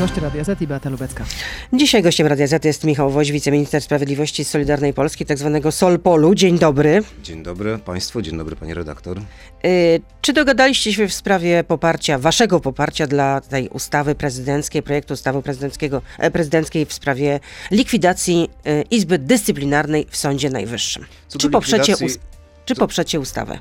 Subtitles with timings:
[0.00, 1.24] Gość Radia Z i Beata Lubecka.
[1.72, 6.34] Dzisiaj gościem Radia Z jest Michał Woź, wiceminister sprawiedliwości z Solidarnej Polski, tak zwanego Solpolu.
[6.34, 7.02] Dzień dobry.
[7.22, 9.18] Dzień dobry Państwu, dzień dobry Pani redaktor.
[9.64, 15.42] Y, czy dogadaliście się w sprawie poparcia, waszego poparcia dla tej ustawy prezydenckiej, projektu ustawy
[15.42, 17.40] prezydenckiego, e, prezydenckiej w sprawie
[17.70, 21.04] likwidacji e, Izby Dyscyplinarnej w Sądzie Najwyższym?
[21.28, 22.18] Co Czy poprzecie, us-
[22.64, 23.58] czy poprzecie ustawę?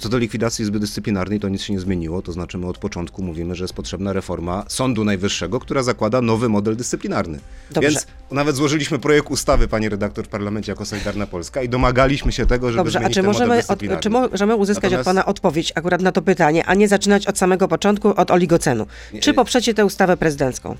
[0.00, 2.22] Co do likwidacji Izby Dyscyplinarnej, to nic się nie zmieniło.
[2.22, 6.48] To znaczy, my od początku mówimy, że jest potrzebna reforma Sądu Najwyższego, która zakłada nowy
[6.48, 7.38] model dyscyplinarny.
[7.70, 7.90] Dobrze.
[7.90, 12.46] Więc nawet złożyliśmy projekt ustawy, pani redaktor, w parlamencie jako Solidarna Polska i domagaliśmy się
[12.46, 15.04] tego, żeby Dobrze, a zmienić czy ten model możemy, od, czy możemy uzyskać Natomiast- od
[15.04, 18.86] pana odpowiedź akurat na to pytanie, a nie zaczynać od samego początku, od oligocenu?
[19.20, 20.76] Czy poprzecie tę ustawę prezydencką?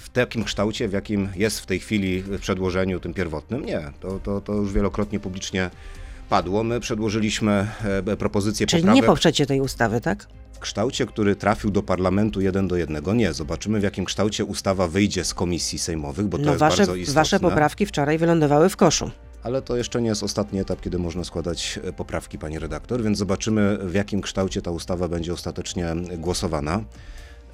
[0.00, 3.80] w takim kształcie, w jakim jest w tej chwili w przedłożeniu tym pierwotnym, nie.
[4.00, 5.70] To, to, to już wielokrotnie publicznie
[6.28, 6.64] padło.
[6.64, 7.66] My przedłożyliśmy
[8.06, 9.02] e, propozycję Czyli poprawek.
[9.02, 10.26] nie poprzecie tej ustawy, tak?
[10.52, 13.32] W kształcie, który trafił do parlamentu jeden do jednego, nie.
[13.32, 16.94] Zobaczymy, w jakim kształcie ustawa wyjdzie z komisji sejmowych, bo to No jest wasze, bardzo
[16.94, 17.20] istotne.
[17.20, 19.10] wasze poprawki wczoraj wylądowały w koszu.
[19.42, 23.18] Ale to jeszcze nie jest ostatni etap, kiedy można składać e, poprawki, pani redaktor, więc
[23.18, 25.86] zobaczymy, w jakim kształcie ta ustawa będzie ostatecznie
[26.18, 26.80] głosowana.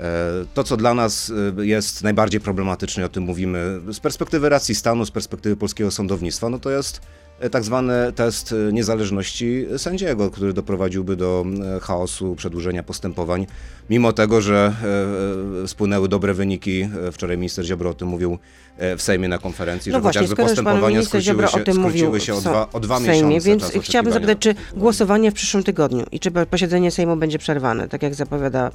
[0.00, 0.10] E,
[0.54, 5.10] To, co dla nas jest najbardziej problematyczne, o tym mówimy z perspektywy racji stanu, z
[5.10, 7.00] perspektywy polskiego sądownictwa, no to jest
[7.50, 11.44] tak zwany test e, niezależności sędziego, który doprowadziłby do
[11.76, 13.46] e, chaosu, przedłużenia postępowań,
[13.90, 14.74] mimo tego, że
[15.60, 16.88] e, e, spłynęły dobre wyniki.
[17.08, 18.38] E, Wczoraj minister Ziobro o tym mówił
[18.78, 22.40] e, w Sejmie na konferencji, No że właśnie, chociażby postępowania skróciły się, skróciły się o
[22.40, 23.72] dwa, o dwa Sejmie, miesiące.
[23.72, 28.02] więc chciałabym zapytać, czy głosowanie w przyszłym tygodniu i czy posiedzenie Sejmu będzie przerwane, tak
[28.02, 28.70] jak zapowiada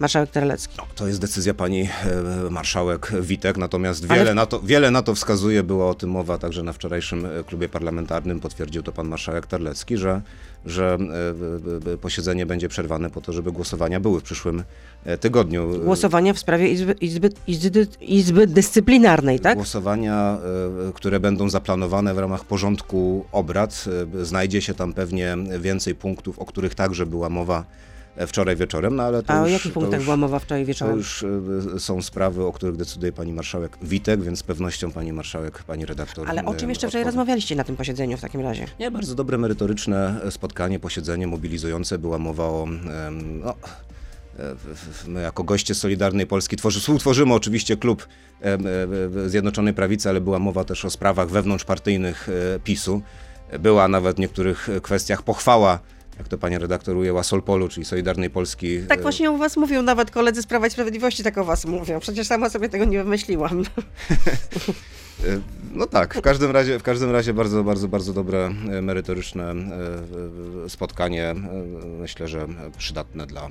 [0.00, 0.74] marszałek Terlecki?
[0.78, 5.02] No, to jest decyzja pani e, marszałek Witek, natomiast Ale- wiele, na to, wiele na
[5.02, 7.95] to wskazuje, była o tym mowa także na wczorajszym e, klubie parlamentarnym,
[8.42, 10.20] potwierdził to pan marszałek Terlecki, że,
[10.66, 10.98] że
[11.92, 14.62] e, posiedzenie będzie przerwane po to, żeby głosowania były w przyszłym
[15.04, 15.78] e, tygodniu.
[15.84, 19.56] Głosowania w sprawie Izby, Izby, Izby, Izby Dyscyplinarnej, tak?
[19.56, 20.38] Głosowania,
[20.88, 23.84] e, które będą zaplanowane w ramach porządku obrad.
[24.22, 27.64] Znajdzie się tam pewnie więcej punktów, o których także była mowa
[28.26, 30.62] wczoraj wieczorem, no ale to A o już, jakich to punktach już, była mowa wczoraj
[30.62, 30.96] To wieczorem?
[30.96, 31.24] już
[31.74, 35.86] e, są sprawy, o których decyduje pani marszałek Witek, więc z pewnością pani marszałek, pani
[35.86, 36.28] redaktor.
[36.30, 38.66] Ale o czym e, jeszcze wczoraj rozmawialiście na tym posiedzeniu w takim razie?
[38.80, 41.98] Nie, bardzo dobre, merytoryczne spotkanie, posiedzenie mobilizujące.
[41.98, 42.66] Była mowa o.
[43.12, 43.54] No,
[44.38, 44.54] e,
[45.06, 48.08] my jako goście Solidarnej Polski tworzy, współtworzymy oczywiście klub
[49.26, 52.28] Zjednoczonej Prawicy, ale była mowa też o sprawach wewnątrzpartyjnych
[52.64, 53.02] PiSu.
[53.58, 55.78] Była nawet w niektórych kwestiach pochwała,
[56.18, 58.78] jak to pani redaktor ujęła, Solpolu, czyli Solidarnej Polski.
[58.88, 61.64] Tak e, właśnie o was mówią, nawet koledzy z Prawa i Sprawiedliwości tak o was
[61.64, 62.00] mówią.
[62.00, 63.62] Przecież sama sobie tego nie wymyśliłam.
[65.24, 65.40] E,
[65.72, 69.54] No tak, w każdym razie, w każdym razie bardzo, bardzo, bardzo dobre, e, merytoryczne
[70.68, 71.34] spotkanie.
[72.00, 72.46] Myślę, że
[72.78, 73.48] przydatne dla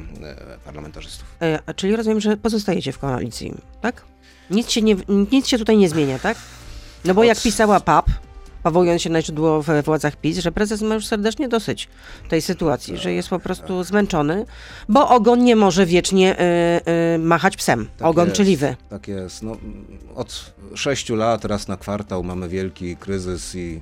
[0.66, 1.26] parlamentarzystów.
[1.42, 4.03] E, a czyli rozumiem, że pozostajecie w koalicji, tak?
[4.50, 4.96] Nic się, nie,
[5.32, 6.38] nic się tutaj nie zmienia, tak?
[7.06, 8.06] No bo jak pisała PAP,
[8.66, 11.88] powołując się na źródło w władzach PiS, że prezes ma już serdecznie dosyć
[12.30, 14.46] tej sytuacji, że jest po prostu zmęczony,
[14.90, 17.88] bo ogon nie może wiecznie y, y, machać psem.
[17.98, 18.76] Tak ogon jest, wy.
[18.90, 19.44] Tak jest.
[19.44, 19.58] No,
[20.16, 23.81] od sześciu lat, raz na kwartał mamy wielki kryzys i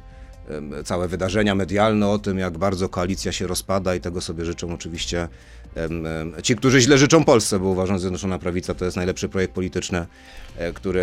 [0.86, 5.28] całe wydarzenia medialne o tym, jak bardzo koalicja się rozpada i tego sobie życzą oczywiście
[6.44, 10.06] ci, którzy źle życzą Polsce, bo uważam, że Zjednoczona Prawica to jest najlepszy projekt polityczny,
[10.58, 11.02] e, który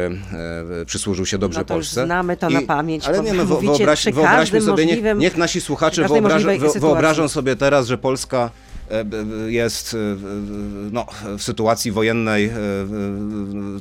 [0.80, 2.04] e, przysłużył się dobrze No to Polsce.
[2.06, 6.02] znamy to na pamięć, Ale nie, no, wyobraź, wyobraźmy sobie, niech, możliwym- niech nasi słuchacze
[6.02, 8.50] każdej wyobrażą, sobie teraz, że Polska
[8.90, 9.04] e,
[9.52, 11.06] jest w- no,
[11.38, 12.50] w sytuacji wojennej,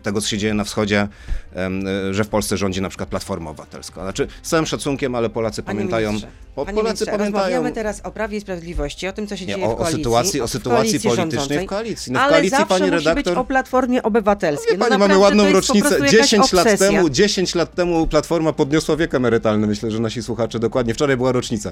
[0.04, 1.08] tego co się dzieje na wschodzie,
[2.12, 4.02] że w Polsce rządzi na przykład Platforma Obywatelska.
[4.02, 8.02] Znaczy, z całym szacunkiem, ale Polacy Panie pamiętają, ministrze, po, Panie Polacy pamiętają rozmawiamy teraz
[8.04, 9.98] o Prawie i Sprawiedliwości, o tym, co się nie, dzieje o, w o koalicji.
[10.00, 11.66] sytuacji, o sytuacji politycznej rządzącej.
[11.66, 12.12] w koalicji.
[12.12, 13.24] No, w Ale koalicji zawsze pani musi redaktor...
[13.34, 14.78] być o Platformie Obywatelskiej.
[14.78, 15.88] No pani, naprawdę mamy ładną rocznicę.
[15.90, 19.68] prostu jakaś 10 lat, temu, 10 lat temu Platforma podniosła wiek emerytalny.
[19.68, 20.94] Myślę, że nasi słuchacze dokładnie.
[20.94, 21.72] Wczoraj była rocznica.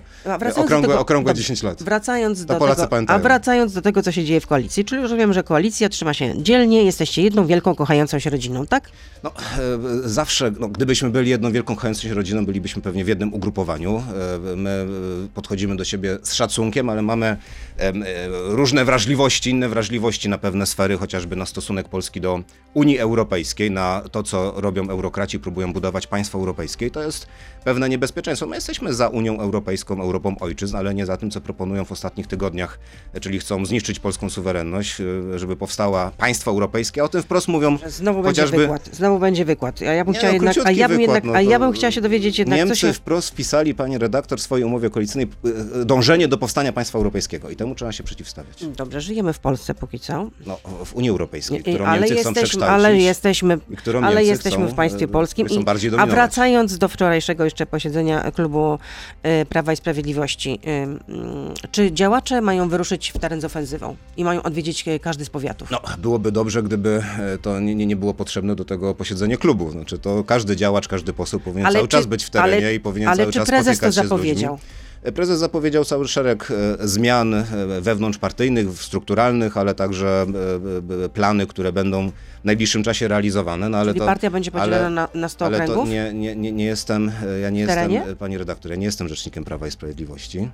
[0.55, 1.83] Okrągłe, tego- okrągłe dobrze, 10 lat.
[1.83, 3.19] Wracając do Polacy tego, pamiętają.
[3.19, 6.13] a wracając do tego, co się dzieje w koalicji, czyli już wiem, że koalicja trzyma
[6.13, 8.89] się dzielnie, jesteście jedną wielką, kochającą się rodziną, tak?
[9.23, 13.33] No, e, zawsze, no, gdybyśmy byli jedną wielką kochającą się rodziną, bylibyśmy pewnie w jednym
[13.33, 14.03] ugrupowaniu.
[14.53, 14.76] E, My
[15.33, 17.37] podchodzimy do siebie z szacunkiem, ale mamy
[17.77, 17.93] e,
[18.29, 22.39] różne wrażliwości, inne wrażliwości na pewne sfery, chociażby na stosunek Polski do
[22.73, 26.87] Unii Europejskiej, na to, co robią eurokraci, próbują budować państwo europejskie.
[26.87, 27.27] I to jest
[27.63, 28.47] pewne niebezpieczeństwo.
[28.47, 32.27] My jesteśmy za Unią Europejską, Europą ojczyzn, ale nie za tym, co proponują w ostatnich
[32.27, 32.79] tygodniach
[33.21, 34.95] czyli chcą zniszczyć polską suwerenność,
[35.35, 37.03] żeby powstała państwo europejskie.
[37.03, 38.57] O tym wprost mówią Znowu będzie chociażby...
[38.57, 38.89] wykład.
[38.91, 39.81] Znowu będzie wykład.
[39.81, 41.59] A ja bym Nie, chciała no, jednak, a ja bym, wykład, jednak, no a ja
[41.59, 42.93] to bym chciała się dowiedzieć jednak, Niemcy się...
[42.93, 47.49] wprost wpisali, pani redaktor, w swojej umowie koalicyjnej y, y, dążenie do powstania państwa europejskiego
[47.49, 48.65] i temu trzeba się przeciwstawiać.
[48.77, 50.29] Dobrze, żyjemy w Polsce póki co.
[50.45, 52.85] No, w Unii Europejskiej, którą ale Niemcy chcą jesteśmy, przekształcić.
[52.85, 53.57] ale jesteśmy,
[54.03, 55.47] ale jesteśmy chcą, w państwie e, polskim.
[55.47, 55.65] chcą I,
[55.97, 58.79] a wracając do wczorajszego jeszcze posiedzenia klubu
[59.23, 60.99] e, Prawa i Sprawiedliwości, e, mm,
[61.71, 65.71] czy działacze mają wyruszyć w teren z ofensywą i mają odwiedzić e, każdy z powiatów?
[65.71, 69.71] No, byłoby dobrze, gdyby e, to nie, nie, było potrzebne do tego posiedzenie klubu.
[69.71, 72.73] Znaczy, to każdy działacz, każdy poseł powinien Ale cały czy- czas być w terenie ale-
[72.73, 74.46] i powinien cały czas spotykać się z ludźmi.
[74.47, 74.59] Zapowiedział?
[75.03, 76.51] E, Prezes zapowiedział cały szereg
[76.81, 77.45] e, zmian e,
[77.81, 80.25] wewnątrzpartyjnych, strukturalnych, ale także
[81.13, 82.09] plany, które będą
[82.41, 83.69] w najbliższym czasie realizowane.
[83.69, 85.89] No, ale Czyli to, partia będzie podzielona ale- na, na 100 ale to okręgów?
[85.89, 87.11] nie, nie, nie, nie jestem,
[87.41, 90.49] ja nie jestem, pani redaktor, ja nie jestem rzecznikiem Prawa i Sprawiedliwości.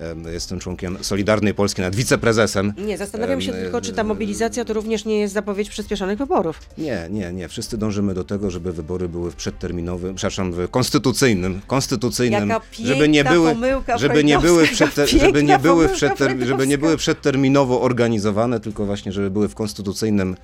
[0.00, 2.72] Em, Jestem członkiem Solidarnej Polski, nawet wiceprezesem.
[2.78, 6.60] Nie, zastanawiam się tylko, czy ta mobilizacja to również nie jest zapowiedź przyspieszonych wyborów.
[6.78, 7.48] Nie, nie, nie.
[7.48, 12.52] Wszyscy dążymy do tego, żeby wybory były w przedterminowym, przepraszam, w konstytucyjnym, konstytucyjnym,
[12.84, 13.56] żeby nie były,
[13.96, 19.12] żeby nie były, przedter, żeby nie były, przedter, żeby nie były przedterminowo organizowane, tylko właśnie,
[19.12, 20.36] żeby były w konstytucyjnym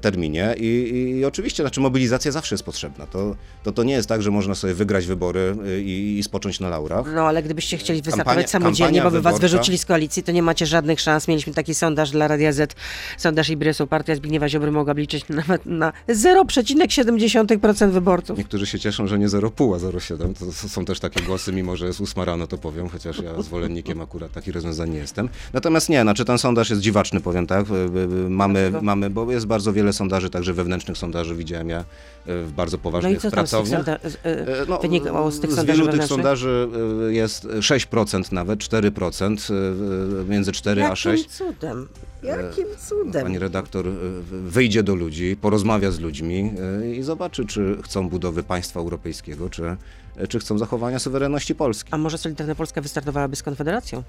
[0.00, 3.06] terminie I, i oczywiście, znaczy mobilizacja zawsze jest potrzebna.
[3.06, 6.60] To, to, to nie jest tak, że można sobie wygrać wybory y, i, i spocząć
[6.60, 7.06] na laurach.
[7.14, 10.42] No ale gdybyście chcieli Kampania- wystartować samodzielnie, bo by was wyrzucili z koalicji, to nie
[10.42, 11.28] macie żadnych szans.
[11.28, 12.74] Mieliśmy taki sondaż dla Radia Z,
[13.18, 18.38] sondaż Ibresu, partia Zbigniewa Ziobry mogła liczyć nawet na 0,7% wyborców.
[18.38, 20.34] Niektórzy się cieszą, że nie 0,5, a 0,7.
[20.38, 23.42] To s- są też takie głosy, mimo że jest 8 rano, to powiem, chociaż ja
[23.42, 25.28] zwolennikiem akurat takich rozwiązań nie jestem.
[25.52, 27.66] Natomiast nie, znaczy ten sondaż jest dziwaczny, powiem tak.
[28.28, 28.82] Mamy, Dlaczego?
[28.82, 31.84] mamy bo jest bardzo wiele sondaży, także wewnętrznych sondaży widziałem ja y,
[32.44, 33.84] w bardzo No poważnych i co tam z tych, pracowniach.
[34.12, 36.68] z- E, y, wynikało z tych z sondaży wielu tych sondaży
[37.08, 39.54] jest 6% nawet, 4%, y,
[40.22, 41.26] y, między 4 a Jakim 6.
[41.30, 41.88] cudem?
[42.22, 43.22] Jakim cudem?
[43.22, 43.86] Pani redaktor
[44.30, 46.52] wyjdzie do ludzi, porozmawia z ludźmi
[46.96, 49.76] i zobaczy, czy chcą budowy państwa europejskiego, czy,
[50.28, 51.88] czy chcą zachowania suwerenności Polski.
[51.92, 54.02] A może Solidarna Polska wystartowałaby z Konfederacją?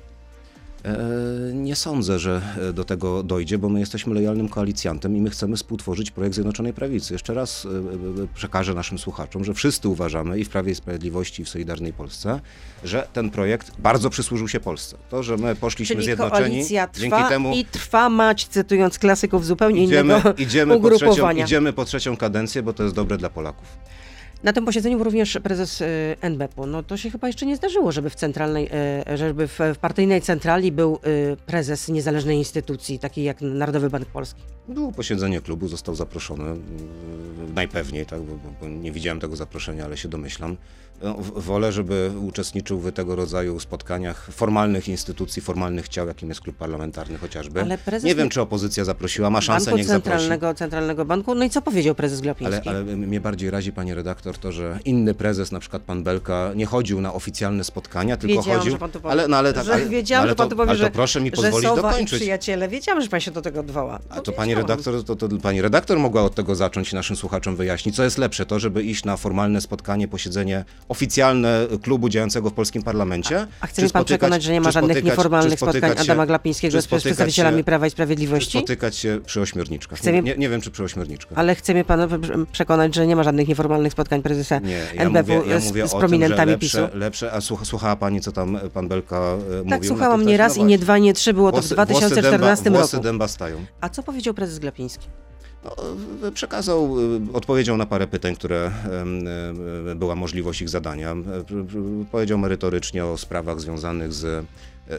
[0.85, 5.29] E, Nie sądzę, że e, do tego dojdzie, bo my jesteśmy lojalnym koalicjantem i my
[5.29, 7.13] chcemy współtworzyć projekt Zjednoczonej Prawicy.
[7.13, 11.45] Jeszcze raz e, przekażę naszym słuchaczom, że wszyscy uważamy i w Prawie i Sprawiedliwości, i
[11.45, 12.39] w Solidarnej Polsce,
[12.83, 14.97] że ten projekt bardzo przysłużył się Polsce.
[15.09, 19.45] To, że my poszliśmy Czyli zjednoczeni, koalicja dzięki trwa temu i trwa mać, cytując klasyków
[19.45, 21.45] zupełnie idziemy, innego idziemy, po trzecią, ugrupowania.
[21.45, 23.67] idziemy po trzecią kadencję, bo to jest dobre dla Polaków.
[24.45, 25.85] Na tym posiedzeniu był również prezes y,
[26.21, 26.65] NBP-u.
[26.65, 28.69] No to się chyba jeszcze nie zdarzyło, żeby w centralnej,
[29.13, 30.99] y, żeby w, partyjnej centrali był
[31.33, 34.41] y, prezes niezależnej instytucji, takiej jak Narodowy Bank Polski.
[34.67, 36.43] Było posiedzenie klubu, został zaproszony,
[37.55, 40.57] najpewniej, tak, bo, bo- nie widziałem tego zaproszenia, ale się domyślam.
[41.01, 46.55] No, wolę, żeby uczestniczył w tego rodzaju spotkaniach formalnych instytucji, formalnych ciał, jakim jest klub
[46.55, 47.61] parlamentarny chociażby.
[47.61, 50.09] Ale prezes nie wiem, czy opozycja zaprosiła, ma szansę, Banku niech zaprosi.
[50.09, 51.35] Centralnego, Centralnego Banku.
[51.35, 52.69] No i co powiedział prezes Ale, Glapiński?
[52.69, 56.65] ale mnie bardziej razi, pani redaktor, to, że inny prezes, na przykład pan Belka, nie
[56.65, 58.71] chodził na oficjalne spotkania, tylko Wiedziałam, chodził.
[58.73, 59.11] że pan tu powie.
[59.11, 60.89] ale, no, ale, tak, że ale, wiedziałam, ale że pan to, tu powie, ale to
[60.91, 62.19] proszę mi że pozwolić Sowa i dokończyć.
[62.19, 62.67] przyjaciele.
[62.67, 63.99] Wiedziałam, że pan się do tego odwoła.
[64.09, 64.69] A No, to pani wiedziałam.
[64.69, 68.17] redaktor, to, to pani redaktor mogła od tego zacząć i naszym słuchaczom wyjaśnić, co jest
[68.17, 73.47] lepsze, to żeby iść na formalne spotkanie, posiedzenie oficjalne klubu działającego w polskim parlamencie.
[73.61, 76.25] A chce czy mnie pan spotykać- przekonać, że nie ma żadnych nieformalnych spotkań się- Adama
[76.25, 78.57] Glapińskiego z przedstawicielami się- Prawa i Sprawiedliwości?
[78.57, 79.99] spotykać się przy ośmiorniczkach.
[79.99, 81.37] Chce Nie, nie, nie wiem, czy przy ośmiorniczkach.
[81.37, 81.99] Ale chce mnie pan
[82.51, 85.87] przekonać, że nie ma żadnych nieformalnych spotkań prezesa Nie, ja NBP mówię, ja z, mówię
[85.87, 86.97] z prominentami tym, lepsze, PiSu.
[86.97, 89.69] lepsze, a słucha, słuchała pani, co tam pan Belka e, mówił?
[89.69, 91.65] Tak, no słuchałam to nie raz no i nie dwa, nie trzy, było to w
[91.65, 93.03] Włosy- 2014 włosy dęba, Włosy roku.
[93.03, 93.57] dęba stają.
[93.81, 95.07] A co powiedział prezes Glapiński?
[95.63, 95.75] No,
[96.27, 96.95] y, przekazał,
[97.33, 98.71] odpowiedział na parę pytań, które
[99.95, 101.15] była możliwość ich zadania.
[102.11, 104.43] Powiedział merytorycznie o sprawach związanych z e,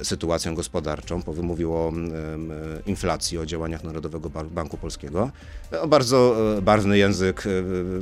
[0.02, 2.12] sytuacją gospodarczą, mówił o em,
[2.50, 2.54] e,
[2.86, 5.30] inflacji, o działaniach Narodowego Banku Polskiego.
[5.70, 7.50] E, Bardzo e, barwny język, e,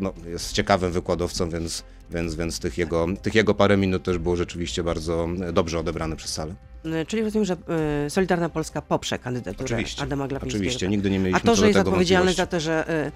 [0.00, 4.36] no, jest ciekawym wykładowcą, więc, więc, więc tych, jego, tych jego parę minut też było
[4.36, 6.54] rzeczywiście bardzo e, dobrze odebrane przez salę.
[7.06, 7.56] Czyli rozumiem, że
[8.08, 10.60] Solidarna Polska poprze kandydaturę Oczywiście, Adama Glapińskiego.
[10.62, 13.10] oczywiście, nigdy nie A mieliśmy to, co że jest odpowiedzialny za to, że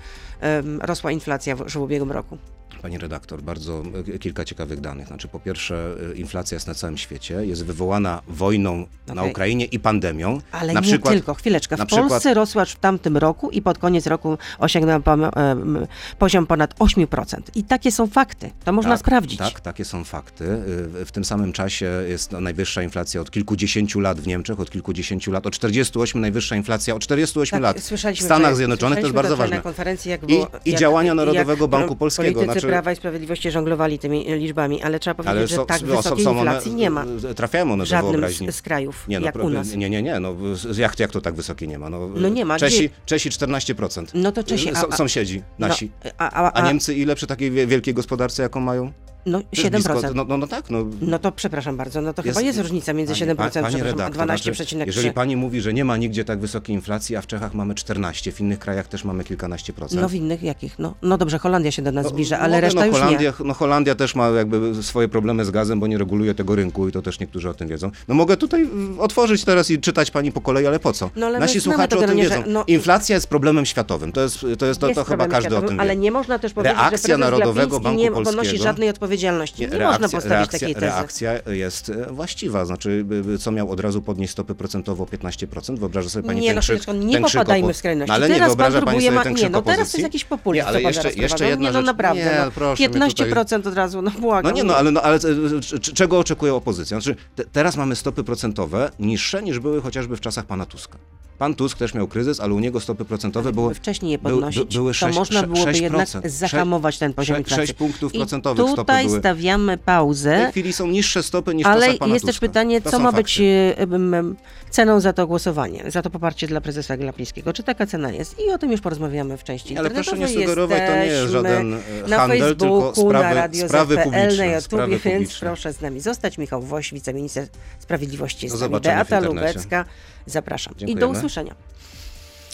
[0.80, 2.38] rosła inflacja w, w ubiegłym roku.
[2.82, 3.82] Pani redaktor, bardzo
[4.14, 5.06] e, kilka ciekawych danych.
[5.06, 9.30] Znaczy, po pierwsze, e, inflacja jest na całym świecie, jest wywołana wojną na Okej.
[9.30, 10.40] Ukrainie i pandemią.
[10.52, 11.76] Ale na nie przykład, tylko, chwileczkę.
[11.76, 15.87] W na Polsce przykład- rosła w tamtym roku i pod koniec roku osiągnęła em,
[16.18, 17.37] poziom ponad 8%.
[17.54, 18.50] I takie są fakty.
[18.64, 19.38] To można tak, sprawdzić.
[19.38, 20.44] Tak, takie są fakty.
[20.44, 25.32] E, W, tym samym czasie jest najwyższa inflacja od kilkudziesięciu lat w Niemczech, od kilkudziesięciu
[25.32, 27.80] lat, od 48 najwyższa inflacja od 48 Tak, lat.
[28.16, 29.56] W Stanach Zjednoczonych to jest bardzo ważne.
[29.56, 32.44] na konferencji, jak I, i jak, działania jak Narodowego Banku politycy Polskiego.
[32.44, 36.25] Znaczy, Prawa i Sprawiedliwości żonglowali tymi liczbami, ale trzeba powiedzieć, ale że są, tak wysokiej
[36.25, 37.04] są one, inflacji nie ma
[37.37, 38.52] Trafiają one do wyobraźni.
[38.52, 39.75] z, z krajów, Nie, no, jak u nas.
[39.75, 40.34] nie, nie, nie, no
[40.76, 41.90] jak, jak to tak wysokie nie ma?
[41.90, 44.06] No, No nie ma, Czesi, gdzie- Czesi 14%.
[44.14, 45.90] No to Czesi, a- a- Sąsiedzi nasi.
[46.04, 48.92] No, a, a, Niemcy ile przy takiej wie- wielkiej gospodarce, jaką mają?
[49.28, 49.70] No Też 7%.
[49.70, 50.87] blisko- No, no, no tak, no.
[51.00, 53.85] No to przepraszam bardzo, no to chyba jest różnica między 7%, Pani- pani przepraszam, a
[53.85, 54.87] redaktor, znaczy, 12,3%.
[54.87, 58.32] Jeżeli pani mówi, że nie ma nigdzie tak wysokiej inflacji, a w Czechach mamy 14,
[58.32, 60.00] w innych krajach też mamy kilkanaście procent.
[60.02, 60.78] No w innych jakich?
[60.78, 63.20] No, no dobrze, Holandia się do nas No, zbliża, ale mogę, reszta no, już Holandia,
[63.38, 63.44] nie.
[63.44, 66.92] No Holandia też ma jakby swoje problemy z gazem, bo nie reguluje tego rynku i
[66.92, 67.90] to też niektórzy o tym wiedzą.
[68.08, 68.62] No mogę tutaj
[68.97, 71.11] y, otworzyć teraz i czytać pani po kolei, ale po co?
[71.16, 72.42] No, ale Nasi słuchacze o tym wiedzą.
[72.47, 74.12] no- Inflacja jest problemem światowym.
[74.12, 75.80] To jest, to, jest, to, Jest to chyba każdy o tym wie.
[75.82, 79.17] Ale nie można też powiedzieć, Reakcja że Narodowego Banku nie ponosi Polskiego- żadnej odpowiedzialności.
[79.58, 80.87] Nie, reakcja, można postawić reakcja, takiej tezy.
[80.87, 82.64] reakcja jest e, właściwa.
[82.64, 83.04] Znaczy,
[83.40, 85.78] co miał od razu podnieść stopy procentowe o 15%?
[85.78, 88.08] Wyobraża sobie pani Nie, ten no, krzyk, nie ten krzyk popadajmy opo- w skrajności.
[88.08, 89.22] No, ale nie teraz wyobraża pan pani sobie ma...
[89.22, 89.98] ten Nie, krzyk no teraz to opozycji?
[90.00, 91.44] jest jakiś populizm, Nie, ale jeszcze, jeszcze wprowadza.
[91.46, 91.87] jedna nie, no rzecz.
[91.87, 92.50] naprawdę, nie, no.
[92.50, 94.50] proszę mnie tutaj- 15% od razu, no błagam.
[94.50, 97.00] No nie, no ale, no, ale e, c- czego oczekuje opozycja?
[97.00, 100.98] Znaczy, te, teraz mamy stopy procentowe niższe niż były chociażby w czasach pana Tuska.
[101.38, 104.75] Pan Tusk też miał kryzys, ale u niego stopy procentowe były, wcześniej je podnosić, by-
[104.75, 105.83] były to 6, można byłoby 6%.
[105.83, 107.66] jednak zahamować ten poziom sze- inflacji.
[107.66, 109.18] 6 punktów I procentowych stopy tutaj były.
[109.18, 110.49] stawiamy W tej pauzę.
[110.50, 112.40] chwili są niższe stopy niż Ale jest też Tuska.
[112.47, 113.45] pytanie, To co ma być fakty.
[113.45, 114.37] e, em, em,
[114.71, 117.52] ceną za to głosowanie, za to poparcie dla prezesa Glapińskiego.
[117.52, 118.37] Czy taka cena jest?
[118.47, 121.75] I o tym już porozmawiamy w części Ale proszę nie sugerować, to nie jest żaden
[121.75, 121.78] e,
[122.09, 124.47] na handel, Facebooku, tylko sprawy, na Radio sprawy ZPL, na publiczne.
[124.47, 126.38] YouTubie, sprawy więc proszę z nami zostać.
[126.38, 127.47] Michał Woś, wiceminister
[127.78, 128.80] sprawiedliwości jest z nami.
[128.80, 129.21] Beata.
[129.21, 129.85] Lubecka.
[130.30, 130.75] Zapraszam.
[130.75, 131.18] I do Dziękujemy.
[131.18, 131.54] usłyszenia.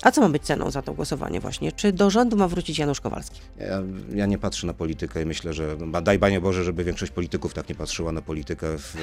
[0.05, 1.73] A co ma być ceną za to głosowanie właśnie?
[1.73, 3.41] Czy do rządu ma wrócić Janusz Kowalski?
[3.59, 3.83] Ja,
[4.15, 7.69] ja nie patrzę na politykę i myślę, że daj Panie Boże, żeby większość polityków tak
[7.69, 8.97] nie patrzyła na politykę w,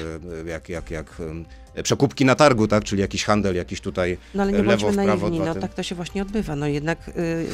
[0.46, 1.22] jak, jak, jak
[1.82, 2.84] przekupki na targu, tak?
[2.84, 5.74] czyli jakiś handel, jakiś tutaj No ale nie lewo, bądźmy w prawo, naiwni, no tak
[5.74, 6.56] to się właśnie odbywa.
[6.56, 7.46] No jednak y,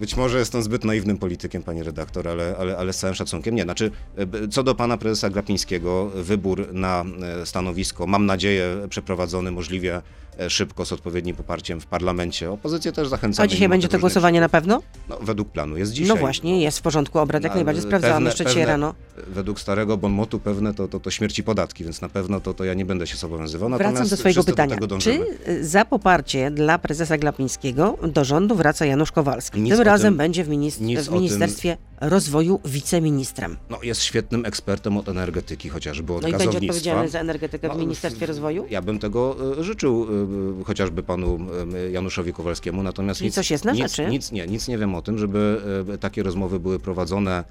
[0.00, 3.54] Być może jestem zbyt naiwnym politykiem, panie redaktor, ale, ale, ale z całym szacunkiem.
[3.54, 7.04] Nie, znaczy, e, co do pana prezesa Glapińskiego, wybór na
[7.42, 10.02] e, stanowisko, mam nadzieję, przeprowadzony możliwie e,
[10.48, 12.50] szybko, z odpowiednim poparciem w parlamencie.
[12.50, 13.44] Opozycję też zachęcamy.
[13.44, 14.82] a dzisiaj będzie to głosowanie na pewno?
[15.08, 16.08] No, według planu jest dzisiaj.
[16.08, 18.94] No właśnie, jest w porządku obrad, jak No, najbardziej sprawdzałam jeszcze dzisiaj rano.
[19.28, 22.74] Według starego bonmotu pewne to, to, to śmierci podatki, więc na pewno to, to ja
[22.74, 23.68] nie będę się zobowiązywał.
[23.68, 24.76] Wracam Natomiast do swojego pytania.
[24.76, 25.20] Do Czy
[25.60, 29.60] za poparcie dla prezesa Glapińskiego do rządu wraca Janusz Kowalski?
[29.60, 33.56] Nic Tym razem tym- będzie w, minist- w Ministerstwie Rozwoju wiceministrem.
[33.70, 36.72] No, jest świetnym ekspertem od energetyki, chociażby od No i będzie gazownictwa.
[36.76, 38.66] odpowiedzialny za energetykę w No, Ministerstwie w- Rozwoju?
[38.70, 40.25] Ja bym tego e, życzył e,
[40.64, 41.38] chociażby panu
[41.74, 44.10] e, Januszowi Kowalskiemu, natomiast Czyli nic, coś jest na nic, rzeczy?
[44.10, 45.60] nic, nie, nic nie wiem o tym, żeby
[45.94, 47.44] e, takie rozmowy były prowadzone,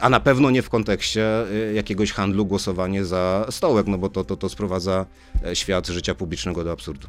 [0.00, 1.44] a na pewno nie w kontekście
[1.74, 5.06] jakiegoś handlu, głosowanie za stołek, no bo to, to, to sprowadza
[5.54, 7.08] świat życia publicznego do absurdu.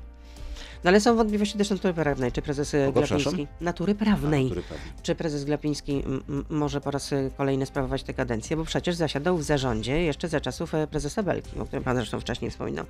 [0.84, 2.32] No ale są wątpliwości też natury prawnej.
[2.32, 3.48] Czy prezes y, Kogo, Glapiński...
[3.62, 4.46] Natury prawnej.
[4.46, 4.84] Który pewnie.
[5.04, 6.04] Czy prezes Glapiński
[6.50, 8.58] może po raz y, kolejny sprawować tę kadencję?
[8.58, 12.20] Bo przecież zasiadał w zarządzie jeszcze za czasów e, prezesa Belki, o którym pan zresztą
[12.20, 12.86] wcześniej wspominał.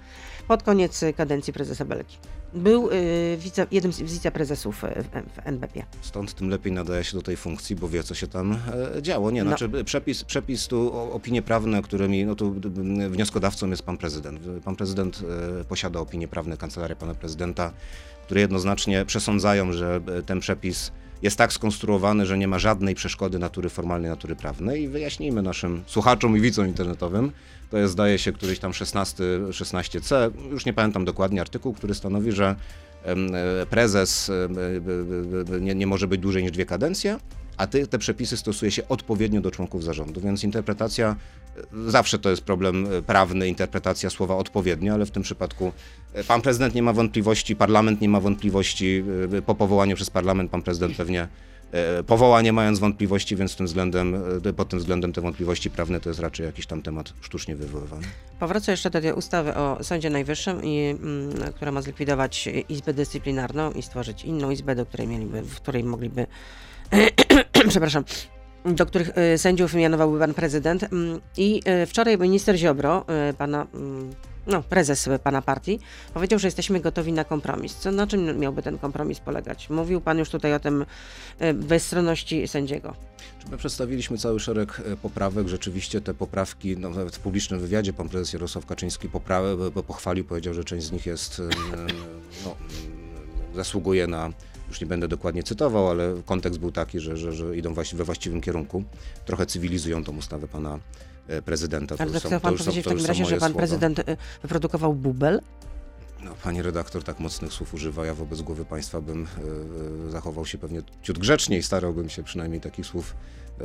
[0.47, 2.17] Pod koniec kadencji prezesa Belki.
[2.53, 4.81] Był y, wice, jednym z wiceprezesów w,
[5.33, 5.83] w NBP.
[6.01, 8.57] Stąd tym lepiej nadaje się do tej funkcji, bo wie, co się tam
[8.97, 9.31] e, działo.
[9.31, 9.49] Nie, No.
[9.49, 12.55] znaczy przepis, przepis tu, o, opinie prawne, którymi, no tu
[13.09, 14.39] wnioskodawcą jest pan prezydent.
[14.65, 15.21] Pan prezydent
[15.61, 17.71] e, posiada opinie prawne, kancelaria pana prezydenta,
[18.25, 20.91] które jednoznacznie przesądzają, że e, ten przepis
[21.21, 24.83] jest tak skonstruowany, że nie ma żadnej przeszkody natury formalnej, natury prawnej.
[24.83, 27.31] I wyjaśnijmy naszym słuchaczom i widzom internetowym,
[27.69, 32.31] to jest zdaje się któryś tam 16, 16c, już nie pamiętam dokładnie artykuł, który stanowi,
[32.31, 32.55] że
[33.03, 33.15] e,
[33.69, 37.17] prezes e, nie, nie może być dłużej niż dwie kadencje,
[37.57, 41.15] a te przepisy stosuje się odpowiednio do członków zarządu, więc interpretacja,
[41.87, 45.71] zawsze to jest problem e, prawny, interpretacja słowa odpowiednio, ale w tym przypadku
[46.13, 50.51] e, pan prezydent nie ma wątpliwości, parlament nie ma wątpliwości, e, po powołaniu przez parlament
[50.51, 51.27] pan prezydent pewnie
[52.07, 54.23] powoła nie mając wątpliwości, więc tym względem,
[54.55, 58.07] pod tym względem te wątpliwości prawne to jest raczej jakiś tam temat sztucznie wywoływany.
[58.39, 63.71] Powrócę jeszcze do tej ustawy o Sądzie Najwyższym, i, mm, która ma zlikwidować Izbę Dyscyplinarną
[63.71, 66.27] i stworzyć inną izbę, do której mieliby, w której mogliby,
[67.69, 68.03] przepraszam,
[68.75, 70.83] do których y, sędziów mianowałby pan prezydent.
[70.83, 74.13] Mm, I y, wczoraj minister Ziobro, y, pana, mm,
[74.47, 75.79] no, prezes pana partii,
[76.13, 77.75] powiedział, że jesteśmy gotowi na kompromis.
[77.75, 79.69] Co, na czym miałby ten kompromis polegać?
[79.69, 80.85] Mówił pan już tutaj o tym
[81.53, 82.93] bezstronności sędziego.
[83.51, 85.47] My przedstawiliśmy cały szereg poprawek.
[85.47, 90.25] Rzeczywiście te poprawki, no, nawet w publicznym wywiadzie pan prezes Jarosław Kaczyński popra- bo pochwalił,
[90.25, 91.41] powiedział, że część z nich jest,
[92.45, 92.55] no,
[93.55, 94.31] zasługuje na,
[94.69, 98.41] już nie będę dokładnie cytował, ale kontekst był taki, że, że, że idą we właściwym
[98.41, 98.83] kierunku.
[99.25, 100.79] Trochę cywilizują tą ustawę pana
[101.27, 101.97] e, prezydenta.
[101.97, 103.35] To Ale to są- chce to pan są- powiedzieć w to już takim są razie,
[103.35, 103.57] że pan słowa.
[103.57, 105.41] prezydent y, wyprodukował bubel?
[106.23, 110.45] No, pani redaktor tak mocnych słów używa, ja wobec głowy państwa bym e, e, zachował
[110.45, 113.15] się pewnie ciut grzeczniej, starałbym się przynajmniej takich słów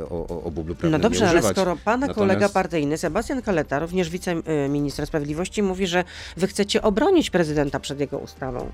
[0.09, 1.55] o, o, o bublu No prawnym dobrze, nie ale używać.
[1.57, 6.03] skoro pana Natomiast- kolega partyjny, Sebastian Kaleta, również wiceminister sprawiedliwości, mówi, że
[6.37, 8.69] wy chcecie obronić prezydenta przed jego ustawą,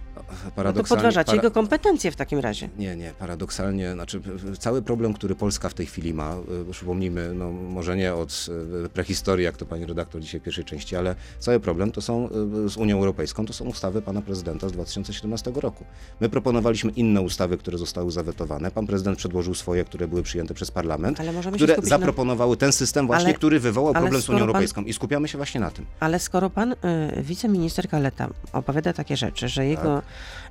[0.58, 2.70] no to podważacie para- jego kompetencje w takim razie.
[2.78, 4.22] Nie, nie, paradoksalnie, znaczy
[4.60, 6.36] cały problem, który Polska w tej chwili ma,
[6.70, 8.46] y, przypomnijmy, no może nie od
[8.86, 12.30] y, prehistorii, jak to pani redaktor dzisiaj w pierwszej części, ale cały problem to są
[12.66, 15.86] y, z Unią Europejską, to są ustawy pana prezydenta z 2017 roku.
[16.20, 18.72] My proponowaliśmy inne ustawy, które zostały zawetowane.
[18.72, 22.72] Pan prezydent przedłożył swoje, które były przyjęte przez parlament, Się które skupić na- zaproponowały ten
[22.72, 25.62] system właśnie, Ale- który wywołał problem z Unią skoro pan- Europejską i skupiamy się właśnie
[25.62, 25.86] na tym.
[26.00, 26.76] Ale skoro pan y,
[27.24, 29.70] wiceminister Kaleta opowiada takie rzeczy, że Tak.
[29.70, 30.02] jego,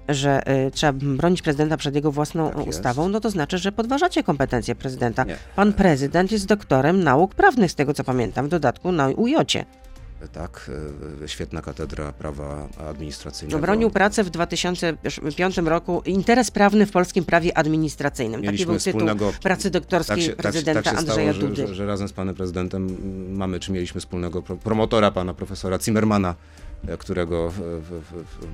[0.09, 4.23] że y, trzeba bronić prezydenta przed jego własną Tak ustawą, no to znaczy, że podważacie
[4.23, 5.25] kompetencje prezydenta.
[5.25, 5.37] Nie.
[5.57, 9.35] Pan prezydent jest doktorem nauk prawnych, z tego co pamiętam, w dodatku na UJ.
[10.33, 10.71] Tak,
[11.23, 13.59] y, świetna katedra prawa administracyjnego.
[13.59, 18.41] Obronił pracę w 2005 roku, interes prawny w polskim prawie administracyjnym.
[18.41, 21.49] Taki Mieliśmy był tytuł wspólnego- pracy doktorskiej tak się, tak, prezydenta tak się Andrzeja stało,
[21.49, 21.67] Dudy.
[21.67, 22.97] że, że, razem z panem prezydentem
[23.37, 26.68] mamy, czy mieliśmy wspólnego pro, promotora, pana profesora Zimmermana, e,
[26.99, 28.03] którego e, w,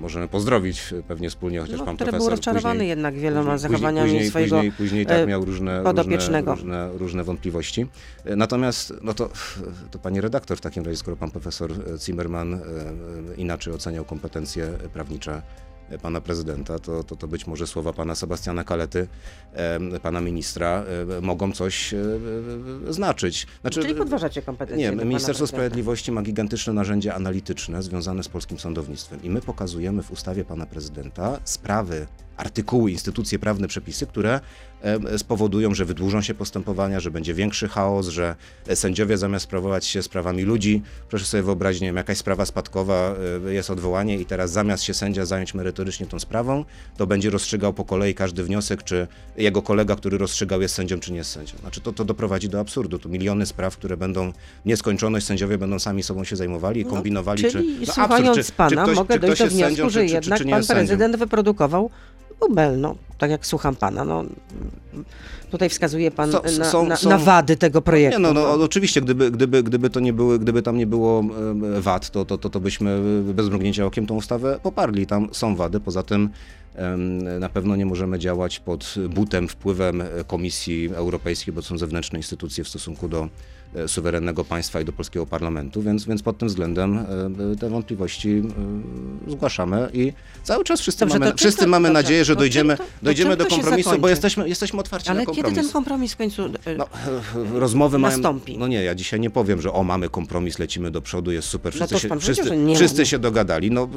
[0.00, 3.70] możemy pozdrowić pewnie wspólnie, chociaż No, pan który był profesor rozczarowany później, jednak wieloma później-
[3.70, 7.86] zachowaniami później, swojego Później, później tak e, miał różne, różne, różne, różne wątpliwości.
[8.24, 9.30] E, Natomiast, no to,
[9.90, 12.60] to pani redaktor w takim razie, skoro pan profesor Zimmerman
[13.36, 15.42] inaczej oceniał kompetencje prawnicze
[16.02, 19.08] pana prezydenta, to, to, to być może słowa pana Sebastiana Kalety,
[20.02, 20.84] pana ministra,
[21.18, 21.98] e, mogą coś e,
[22.88, 23.46] e, znaczyć.
[23.60, 25.46] Znaczy, Czyli podważacie kompetencje nie, Ministerstwo.
[25.46, 30.66] Sprawiedliwości ma gigantyczne narzędzie analityczne związane z polskim sądownictwem i my pokazujemy w ustawie pana
[30.66, 34.40] prezydenta sprawy, artykuły, instytucje prawne, przepisy, które
[35.16, 38.36] spowodują, że wydłużą się postępowania, że będzie większy chaos, że
[38.66, 43.14] e, sędziowie zamiast sprawować się sprawami ludzi, proszę sobie wyobrazić, nie wiem, jakaś sprawa spadkowa,
[43.48, 46.64] e, jest odwołanie i teraz zamiast się sędzia zająć merytorycznie tą sprawą,
[46.96, 51.12] to będzie rozstrzygał po kolei każdy wniosek, czy jego kolega, który rozstrzygał jest sędzią, czy
[51.12, 51.58] nie jest sędzią.
[51.58, 52.98] Znaczy to, to doprowadzi do absurdu.
[52.98, 54.32] Tu miliony spraw, które będą
[54.64, 57.58] nieskończoność, sędziowie będą sami sobą się zajmowali i kombinowali, No, czy...
[57.58, 60.00] Czyli no, słuchając absurd, czy, pana, czy ktoś, mogę czy dojść do wniosku, sędzią, że
[60.00, 61.90] czy, czy, jednak czy pan prezydent wyprodukował
[62.40, 64.04] bubel, no, tak jak słucham pana.
[64.04, 64.24] No,
[65.50, 68.20] tutaj wskazuje pan Są- na, są- na, są- na wady tego projektu.
[68.20, 71.24] Nie, no, no oczywiście, gdyby, gdyby, gdyby to nie były, gdyby tam nie było
[71.80, 73.00] wad, to, to, to, to byśmy
[73.34, 75.06] bez mrugnięcia okiem tą ustawę poparli.
[75.06, 76.30] Tam są wady, poza tym
[77.40, 82.18] na pewno nie możemy działać pod butem, wpływem e, Komisji Europejskiej, bo to są zewnętrzne
[82.18, 83.28] instytucje w stosunku do
[83.86, 87.06] suwerennego państwa i do polskiego parlamentu, więc, więc pod tym względem e,
[87.60, 88.42] te wątpliwości
[89.26, 92.34] e, zgłaszamy i cały czas wszyscy Dobrze, mamy, to wszyscy to- mamy dobrze, nadzieję, że
[92.34, 95.64] to dojdziemy, to- dojdziemy do kompromisu, bo jesteśmy, jesteśmy otwarci Ale na kiedy kompromis.
[95.64, 96.42] ten kompromis w końcu...
[96.78, 96.86] No,
[97.54, 98.16] rozmowy mają.
[98.16, 98.58] Nastąpi.
[98.58, 101.72] No nie, ja dzisiaj nie powiem, że o, mamy kompromis, lecimy do przodu, jest super,
[101.80, 103.70] No wszyscy, toż się, wszyscy, wszyscy się dogadali.
[103.70, 103.88] No,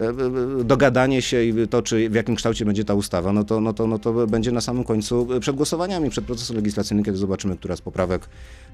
[0.00, 3.60] e, e, dogadanie się i to, czy w jakim kształcie będzie ta ustawa, no to,
[3.60, 7.18] no to, no to będzie na samym końcu e, przed głosowaniami, przed procesem legislacyjnym, kiedy
[7.18, 8.28] zobaczymy, która z poprawek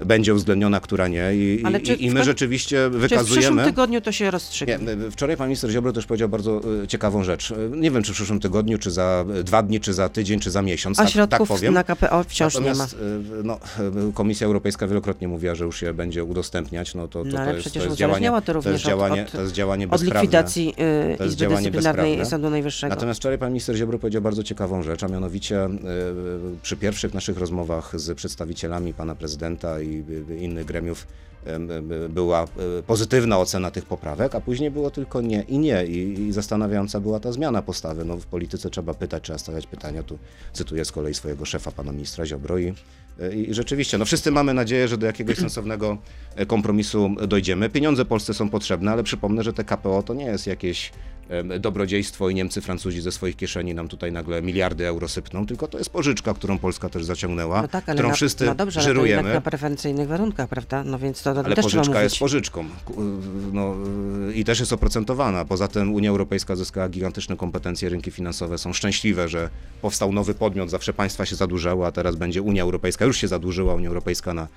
[0.06, 1.34] będzie uwzględniona, która nie.
[1.34, 3.64] I, Ale i, my rzeczywiście Czy w przyszłym wykazujemy.
[3.64, 4.78] tygodniu to się rozstrzygnie?
[5.04, 7.50] Nie, wczoraj pan minister Ziobro też powiedział bardzo e, ciekawą rzecz.
[7.52, 10.40] E, Nie wiem, czy w przyszłym tygodniu, czy za e, dwa dni, czy za tydzień,
[10.40, 10.98] czy za miesiąc.
[10.98, 11.74] A tak, tak środków powiem.
[11.74, 12.66] na KPO wciąż nie ma.
[12.68, 12.96] Natomiast
[13.44, 13.58] no,
[14.14, 16.94] Komisja Europejska wielokrotnie mówiła, że już je będzie udostępniać.
[16.94, 19.22] No to, to, No, ale to jest, przecież to jest działanie, to również jest działanie,
[19.22, 20.68] od- to jest działanie Od likwidacji
[21.14, 22.26] y, To jest Izby Dyscyplinarnej.
[22.26, 22.94] Sądu Najwyższego.
[22.94, 25.68] Natomiast wczoraj pan minister Ziobro powiedział bardzo ciekawą rzecz, a mianowicie e,
[26.62, 31.06] przy pierwszych naszych rozmowach z przedstawicielami pana prezydenta i innych gremiów
[31.46, 35.86] em, em, była e, pozytywna ocena tych poprawek, a później było tylko nie i nie.
[35.86, 38.04] I, i zastanawiająca była ta zmiana postawy.
[38.04, 40.02] No, w polityce trzeba pytać, trzeba stawiać pytania.
[40.02, 40.18] Tu
[40.52, 42.74] cytuję z kolei swojego szefa, pana ministra Ziobro i,
[43.36, 45.98] i rzeczywiście, no wszyscy mamy nadzieję, że do jakiegoś sensownego
[46.36, 47.68] e, kompromisu dojdziemy.
[47.68, 50.92] Pieniądze Polsce są potrzebne, ale przypomnę, że te KPO to nie jest jakieś
[51.60, 55.78] dobrodziejstwo i Niemcy, Francuzi ze swoich kieszeni nam tutaj nagle miliardy euro sypną, tylko to
[55.78, 59.22] jest pożyczka, którą Polska też zaciągnęła, No tak, którą na, wszyscy no dobrze, ale to
[59.22, 60.84] na preferencyjnych warunkach, prawda?
[60.84, 63.02] No więc to, to Ale też pożyczka jest pożyczką Ku-
[63.52, 63.74] no,
[64.34, 65.44] i też jest oprocentowana.
[65.44, 69.50] Poza tym Unia Europejska zyskała gigantyczne kompetencje, rynki finansowe są szczęśliwe, że
[69.82, 73.74] powstał nowy podmiot, zawsze państwa się zadłużały, a teraz będzie Unia Europejska, już się zadłużyła
[73.74, 74.48] Unia Europejska na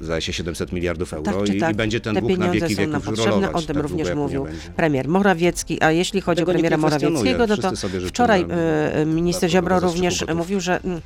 [0.00, 2.50] zdaje się 700 miliardów euro Tak czy i, tak, i będzie ten te dług na
[2.50, 6.54] wieki wieków potrzebne, o tym tak również mówił premier Morawiecki, a jeśli chodzi Tego o
[6.54, 7.72] premiera Morawieckiego, no to
[8.08, 11.00] wczoraj e, minister Ziobro również mówił, że mm,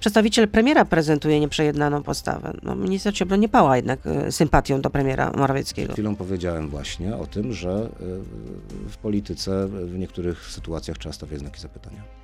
[0.00, 2.52] przedstawiciel premiera prezentuje nieprzejednaną postawę.
[2.62, 5.92] No, minister Ziobro nie pała jednak e, sympatią do premiera Morawieckiego.
[5.92, 7.88] chwilą powiedziałem właśnie o tym, że
[8.86, 12.23] y, w polityce w niektórych sytuacjach trzeba stawiać znaki zapytania.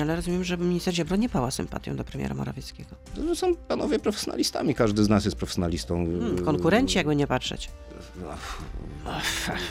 [0.00, 2.90] Ale rozumiem, że minister Ziobro nie pała sympatią do premiera Morawieckiego.
[3.14, 6.06] To Są panowie profesjonalistami, każdy z nas jest profesjonalistą.
[6.06, 7.70] Hmm, konkurenci, jakby nie patrzeć.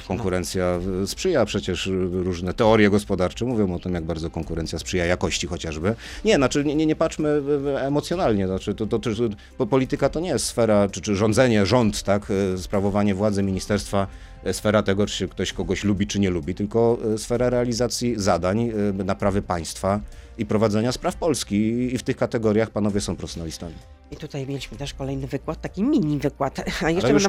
[0.08, 5.96] Konkurencja sprzyja przecież różne teorie gospodarcze mówią o tym, jak bardzo konkurencja sprzyja jakości chociażby.
[6.26, 7.42] Nie, znaczy nie, nie, nie patrzmy
[7.80, 9.10] emocjonalnie, znaczy to, to, to,
[9.58, 14.08] bo polityka to nie jest sfera, czy, czy rządzenie, rząd, tak, sprawowanie władzy ministerstwa,
[14.52, 20.00] sfera tego, czy ktoś kogoś lubi, czy nie lubi, tylko sfera realizacji zadań, naprawy państwa
[20.38, 21.56] i prowadzenia spraw Polski
[21.96, 23.76] i w tych kategoriach panowie są profesjonalistami.
[24.12, 26.64] I tutaj mieliśmy też kolejny wykład, taki mini wykład.
[26.84, 27.24] A jeszcze już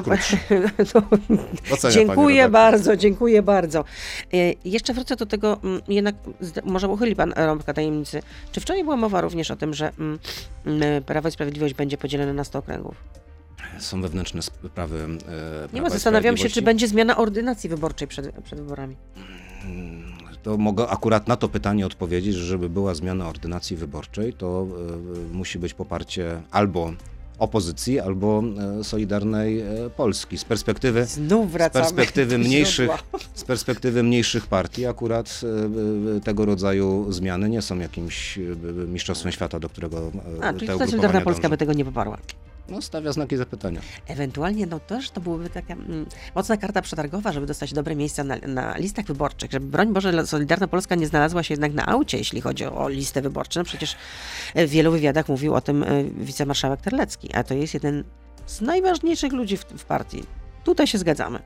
[0.93, 1.89] to...
[1.91, 3.85] Dziękuję bardzo, dziękuję bardzo.
[4.33, 6.15] E, jeszcze wrócę do tego, mm, jednak
[6.63, 8.21] może uchyli pan rąbka tajemnicy.
[8.51, 10.19] Czy wczoraj była mowa również o tym, że mm,
[10.65, 13.22] mm, Prawo i Sprawiedliwość będzie podzielone na 100 okręgów?
[13.79, 15.07] Są wewnętrzne sprawy.
[15.71, 18.95] E, Nie ma, zastanawiam się, czy będzie zmiana ordynacji wyborczej przed, przed wyborami
[20.43, 24.67] to mogę akurat na to pytanie odpowiedzieć, że żeby była zmiana ordynacji wyborczej, to
[25.31, 26.93] y, musi być poparcie albo
[27.39, 28.43] opozycji, albo
[28.83, 29.63] Solidarnej
[29.95, 30.37] Polski.
[30.37, 31.19] Z perspektywy, z
[31.73, 32.91] perspektywy, mniejszych,
[33.33, 35.41] z perspektywy mniejszych partii akurat
[36.23, 38.39] tego rodzaju zmiany nie są jakimś
[38.87, 42.17] mistrzostwem świata, do którego A, czyli Solidarna Polska by tego nie poparła
[42.69, 43.81] no, stawia znaki zapytania.
[44.07, 48.37] Ewentualnie no też to byłoby taka mm, mocna karta przetargowa, żeby dostać dobre miejsca na,
[48.47, 52.41] na, listach wyborczych, żeby broń Boże Solidarna Polska nie znalazła się jednak na aucie, jeśli
[52.41, 53.59] chodzi o, listę wyborczą.
[53.59, 53.95] No przecież
[54.55, 58.03] w wielu wywiadach mówił o tym e, wicemarszałek Terlecki, a to jest jeden
[58.45, 60.23] z najważniejszych ludzi w, w partii.
[60.63, 61.39] Tutaj się zgadzamy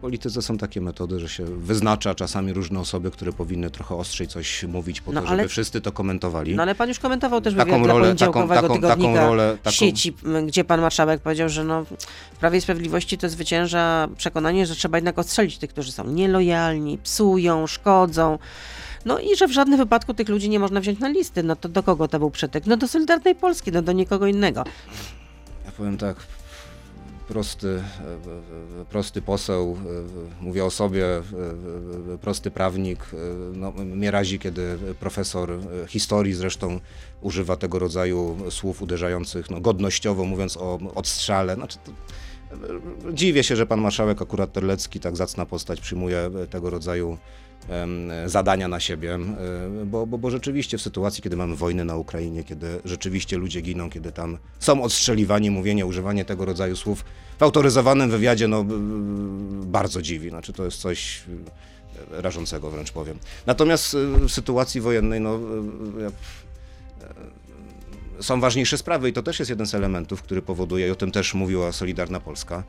[0.00, 4.64] polityce są takie metody, że się wyznacza czasami różne osoby, które powinny trochę ostrzej coś
[4.64, 6.54] mówić po no, to, ale, żeby wszyscy to komentowali.
[6.54, 9.74] No ale pan już komentował też taką rolę, taką, taką, taką rolę, taką...
[9.76, 10.14] sieci,
[10.46, 11.84] gdzie pan marszałek powiedział, że no,
[12.34, 16.98] w Prawie i Sprawiedliwości to zwycięża przekonanie, że trzeba jednak ostrzelić tych, którzy są nielojalni,
[16.98, 18.38] psują, szkodzą.
[19.04, 21.42] No i że w żadnym wypadku tych ludzi nie można wziąć na listy.
[21.42, 22.66] No to do kogo to był przetek?
[22.66, 24.64] No do Solidarnej Polski, no do nikogo innego.
[25.66, 26.16] Ja powiem tak,
[27.28, 27.82] prosty,
[28.80, 29.76] e, prosty poseł,
[30.40, 31.22] e, mówię o sobie, e,
[32.20, 33.06] prosty prawnik.
[33.54, 36.80] No, mnie razi, kiedy profesor historii zresztą
[37.20, 41.54] używa tego rodzaju słów uderzających no, godnościowo, mówiąc o odstrzale.
[41.54, 41.92] Znaczy, to,
[43.12, 47.18] dziwię się, że pan marszałek akurat Terlecki, tak zacna postać, przyjmuje tego rodzaju
[48.26, 49.18] zadania na siebie,
[49.86, 53.90] bo, bo, bo rzeczywiście w sytuacji, kiedy mamy wojnę na Ukrainie, kiedy rzeczywiście ludzie giną,
[53.90, 57.04] kiedy tam są odstrzeliwani, mówienie, używanie tego rodzaju słów
[57.38, 58.64] w autoryzowanym wywiadzie, no
[59.64, 60.30] bardzo dziwi.
[60.30, 61.22] Znaczy to jest coś
[62.12, 63.18] e, rażącego wręcz powiem.
[63.46, 65.38] Natomiast e, w sytuacji wojennej, no
[68.18, 70.94] e, są ważniejsze sprawy i to też jest jeden z elementów, który powoduje, i o
[70.94, 72.64] tym też mówiła Solidarna Polska,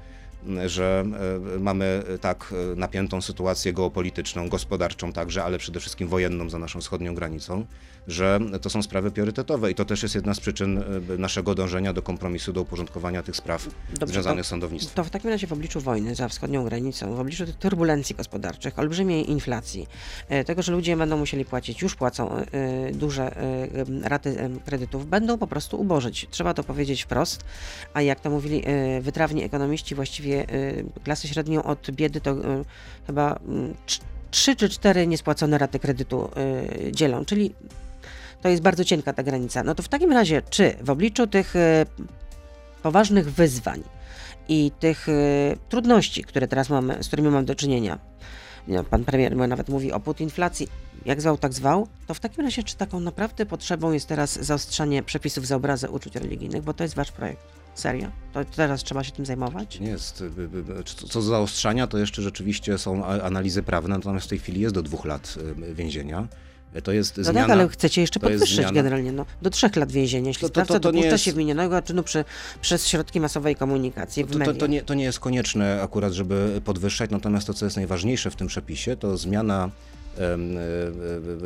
[0.65, 1.05] że
[1.55, 6.59] e, mamy e, tak e, napiętą sytuację geopolityczną, gospodarczą także, ale przede wszystkim wojenną za
[6.59, 7.65] naszą wschodnią granicą,
[8.07, 10.83] że to są sprawy priorytetowe i to też jest jedna z przyczyn
[11.17, 13.67] naszego dążenia do kompromisu, do uporządkowania tych spraw
[13.99, 14.95] Dobrze, związanych z sądownictwem.
[14.95, 18.79] To w takim razie w obliczu wojny za wschodnią granicą, w obliczu tych turbulencji gospodarczych,
[18.79, 19.87] olbrzymiej inflacji,
[20.45, 22.45] tego, że ludzie będą musieli płacić, już płacą
[22.93, 23.35] duże
[24.03, 26.27] raty kredytów, będą po prostu ubożyć.
[26.31, 27.43] Trzeba to powiedzieć wprost,
[27.93, 28.63] a jak to mówili
[29.01, 32.35] wytrawni ekonomiści, właściwie Y, klasę średnią od biedy, to
[33.07, 33.39] chyba
[34.31, 36.29] 3 mm, czy 4 niespłacone raty kredytu
[36.91, 37.55] dzielą, czyli
[38.41, 39.63] to jest bardzo cienka ta granica.
[39.63, 41.53] No to w takim razie, czy w obliczu tych
[42.83, 43.83] poważnych wyzwań
[44.47, 45.07] i tych
[45.69, 47.99] trudności, które teraz mamy, z którymi mamy do czynienia,
[48.89, 50.67] pan premier nawet mówi o inflacji,
[51.05, 55.03] jak zwał, tak zwał, to w takim razie, czy taką naprawdę potrzebą jest teraz zaostrzanie
[55.03, 57.41] przepisów za obrazę uczuć religijnych, bo to jest wasz projekt?
[57.75, 58.07] Serio?
[58.33, 59.79] To teraz trzeba się tym zajmować?
[59.79, 60.23] Nie jest.
[61.09, 64.81] Co do zaostrzania, to jeszcze rzeczywiście są analizy prawne, natomiast w tej chwili jest do
[64.81, 65.35] dwóch lat
[65.73, 66.27] więzienia.
[66.83, 69.91] To jest no tak, zmiana, tak, ale chcecie jeszcze podwyższyć generalnie, no, do trzech lat
[69.91, 71.23] więzienia, jeśli to, to, sprawca to, to dopuszcza jest...
[71.23, 72.25] się winionego czynu przy,
[72.61, 77.11] przez środki masowej komunikacji w to, to, nie, to nie jest konieczne akurat, żeby podwyższać,
[77.11, 79.69] natomiast to, co jest najważniejsze w tym przepisie, to zmiana
[80.19, 80.33] E,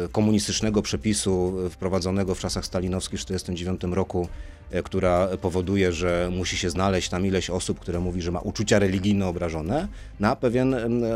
[0.04, 4.28] e, komunistycznego przepisu wprowadzonego w czasach stalinowskich w 1949 roku,
[4.72, 8.80] e, która powoduje, że musi się znaleźć tam ileś osób, które mówi, że ma uczucia
[8.80, 9.88] religijne obrażone,
[10.20, 10.76] na pewien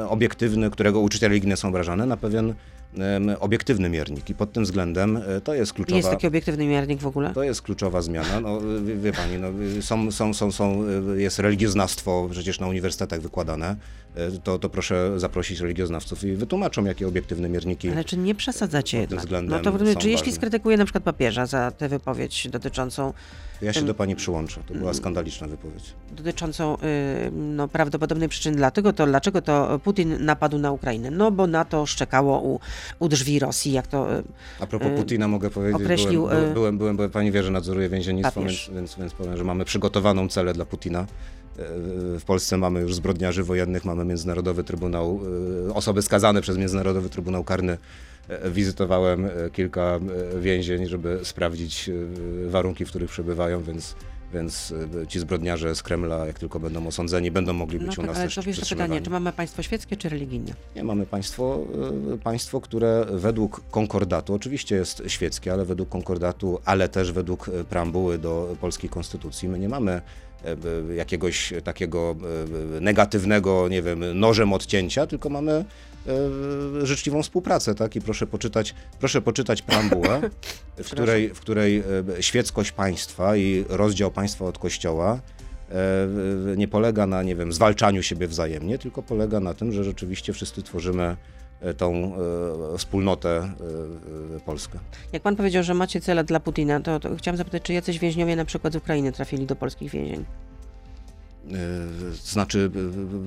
[0.10, 2.54] obiektywny, którego uczucia religijne są obrażane, na pewien
[3.40, 5.98] obiektywny miernik i pod tym względem e, to jest kluczowa...
[5.98, 7.34] Jest taki obiektywny miernik w ogóle?
[7.34, 8.40] To jest kluczowa zmiana.
[8.40, 8.60] No,
[8.98, 9.48] wie pani, no,
[9.82, 10.84] są, są, są, są,
[11.16, 13.76] jest religioznawstwo przecież na uniwersytetach wykładane.
[14.18, 19.00] E, to, to proszę zaprosić religioznawców i wytłumaczą, jakie obiektywne mierniki Ale czy nie przesadzacie
[19.00, 19.26] jednak?
[19.44, 20.32] No to czy jeśli ważne.
[20.32, 23.14] skrytykuje na przykład papieża za tę wypowiedź dotyczącą
[23.62, 24.62] ja się do pani przyłączę.
[24.68, 25.94] To była skandaliczna wypowiedź.
[26.12, 26.78] Dotyczącą y,
[27.32, 31.12] no, prawdopodobnej przyczyny dlatego, to dlaczego to Putin napadł na Ukrainę?
[31.12, 32.60] No bo NATO szczekało u
[33.00, 34.08] u drzwi Rosji, jak to
[34.60, 37.90] A propos Putina mogę powiedzieć, określił, byłem, e, byłem, byłem, byłem, pani wie, że nadzoruję
[37.90, 41.06] więziennictwo, więc, więc, więc powiem, że mamy przygotowaną celę dla Putina.
[42.20, 45.20] W Polsce mamy już zbrodniarzy wojennych, mamy Międzynarodowy Trybunał,
[45.70, 47.78] e, osoby skazane przez Międzynarodowy Trybunał Karny.
[48.30, 50.00] E, Wizytowałem e, kilka
[50.40, 51.90] więzień, żeby sprawdzić
[52.48, 53.96] warunki, w których przebywają, więc,
[54.34, 54.74] więc
[55.08, 58.18] ci zbrodniarze z Kremla, jak tylko będą osądzeni, będą mogli no być u tak, nas
[58.18, 58.90] ale też to przetrzymywani.
[58.90, 60.54] pytanie, czy mamy państwo świeckie, czy religijne?
[60.76, 61.66] Nie, mamy państwo,
[62.24, 68.56] państwo, które według konkordatu, oczywiście jest świeckie, ale według konkordatu, ale też według preambuły do
[68.62, 70.02] polskiej konstytucji, my nie mamy
[70.96, 72.16] jakiegoś takiego
[72.78, 75.66] y, negatywnego, nie wiem, nożem odcięcia, tylko mamy
[76.82, 77.96] y, życzliwą współpracę, tak?
[77.96, 80.22] I proszę poczytać, proszę poczytać preambułę,
[80.78, 81.84] w której, w której
[82.20, 85.20] świeckość państwa i rozdział państwa od kościoła
[85.72, 86.08] e,
[86.58, 90.64] nie polega na, nie wiem, zwalczaniu siebie wzajemnie, tylko polega na tym, że rzeczywiście wszyscy
[90.64, 91.37] tworzymy e,
[91.78, 92.14] tą
[92.74, 94.80] e, wspólnotę e, e, Polskę.
[95.14, 98.36] Jak pan powiedział, że macie cele dla Putina, to, to chciałam zapytać, czy jacyś więźniowie
[98.36, 100.26] na przykład z Ukrainy trafili do polskich więzień?
[101.52, 101.56] E,
[102.24, 102.72] Znaczy,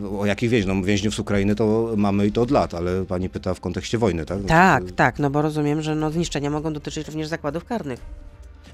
[0.04, 0.76] e, o jakich więźniów?
[0.76, 3.98] No, więźniów z Ukrainy to mamy i to od lat, ale pani pyta w kontekście
[3.98, 4.38] wojny, tak?
[4.46, 8.00] Tak, tak, no bo rozumiem, że no, zniszczenia mogą dotyczyć również zakładów karnych.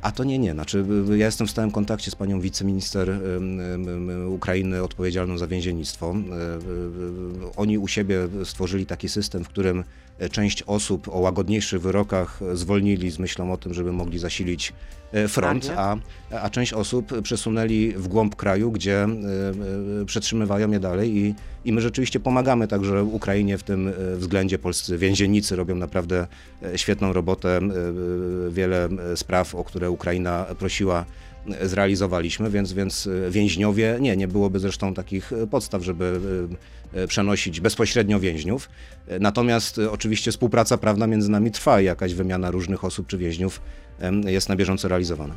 [0.03, 0.53] A to nie, nie.
[0.53, 0.85] Znaczy,
[1.17, 3.21] ja jestem w stałym kontakcie z panią wiceminister
[4.29, 6.15] Ukrainy odpowiedzialną za więziennictwo.
[6.17, 9.85] Y, Oni u siebie stworzyli taki system, w którym e,
[10.33, 14.73] część osób o łagodniejszych wyrokach zwolnili z myślą o tym, żeby mogli zasilić
[15.13, 15.97] e, front, a,
[16.31, 21.73] a część osób przesunęli w głąb kraju, gdzie e, e, przetrzymywają je dalej i, i
[21.73, 24.59] my rzeczywiście pomagamy także Ukrainie w tym e, względzie.
[24.59, 26.27] Polscy więziennicy robią naprawdę
[26.63, 27.49] e, świetną robotę.
[27.49, 31.05] E, e, Wiele e, spraw, o które Ukraina prosiła,
[31.61, 36.55] e, zrealizowaliśmy, więc, więc e, więźniowie, nie, nie byłoby zresztą takich e, podstaw, żeby e,
[36.55, 36.57] e,
[37.09, 38.69] przenosić bezpośrednio więźniów.
[39.09, 43.19] E, Natomiast e, oczywiście współpraca prawna między nami trwa i jakaś wymiana różnych osób czy
[43.19, 43.61] więźniów
[44.27, 45.35] jest na bieżąco realizowana.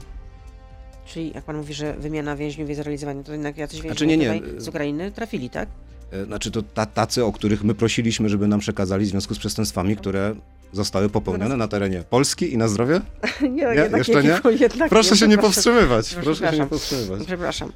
[1.06, 4.52] Czyli jak pan mówi, że wymiana więźniów jest realizowana, to jednak jacyś więźniowie Znaczy nie,
[4.54, 4.62] nie.
[4.62, 5.70] z Ukrainy trafili, tak?
[6.12, 9.40] E, Znaczy to ta, tacy, o których my prosiliśmy, żeby nam przekazali w związku z
[9.40, 10.36] przestępstwami, które
[10.72, 13.02] zostały popełnione na terenie Polski i na zdrowie?
[13.42, 13.98] nie, Nie?
[13.98, 14.40] Jeszcze nie?
[14.60, 16.16] Jednak Proszę się nie powstrzymywać.
[16.16, 16.70] Proszę się nie Przepraszam.
[16.70, 17.24] powstrzymywać.
[17.28, 17.72] Przepraszam.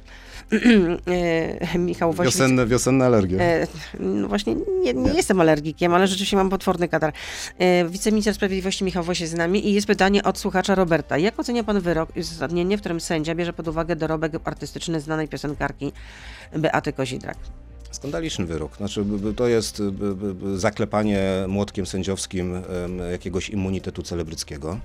[1.74, 2.34] E, Michał Woźnic.
[2.34, 3.40] Wiosenne, wiosenne alergie.
[3.40, 3.66] E,
[4.00, 7.12] no właśnie, nie, nie jestem alergikiem, ale rzeczywiście mam potworny katar.
[7.58, 11.18] E, wiceminister sprawiedliwości Michał Woś jest z nami i jest pytanie od słuchacza Roberta.
[11.18, 15.28] Jak ocenia pan wyrok i uzasadnienie, w którym sędzia bierze pod uwagę dorobek artystyczny znanej
[15.28, 15.92] piosenkarki
[16.56, 17.36] Beaty Kozidrak?
[17.94, 18.76] Skandaliczny wyrok.
[18.76, 19.04] Znaczy,
[19.36, 19.82] to jest
[20.54, 22.62] zaklepanie młotkiem sędziowskim
[23.12, 24.78] jakiegoś immunitetu celebryckiego.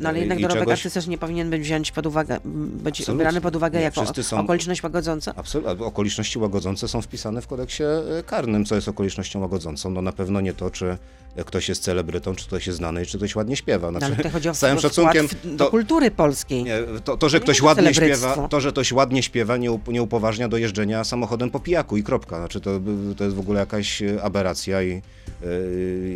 [0.00, 3.24] No ale jednak dorobek czegoś- artystyczny nie powinien być wziąć pod uwagę, być Absolutnie.
[3.24, 5.32] brany pod uwagę Nie, jako są- okoliczność łagodząca?
[5.36, 5.86] Absolutnie.
[5.86, 8.64] Okoliczności łagodzące są wpisane w kodeksie e, karnym.
[8.64, 9.90] Co jest okolicznością łagodzącą?
[9.90, 10.98] No na pewno nie to, czy
[11.46, 13.86] ktoś jest celebrytą, czy ktoś jest znany, i czy ktoś ładnie śpiewa.
[13.90, 16.64] No, Znaczy, ale tutaj chodzi o całym szacunkiem, w- do to- kultury polskiej.
[16.64, 19.56] Nie, to, to, że To ktoś nie to ładnie śpiewa, to, że ktoś ładnie śpiewa,
[19.56, 22.36] nie, up, nie upoważnia do jeżdżenia samochodem po pijaku i kropka.
[22.38, 22.80] Znaczy to,
[23.16, 25.02] to jest w ogóle jakaś e, aberracja i, e,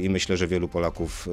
[0.03, 1.29] i myślę, że wielu Polaków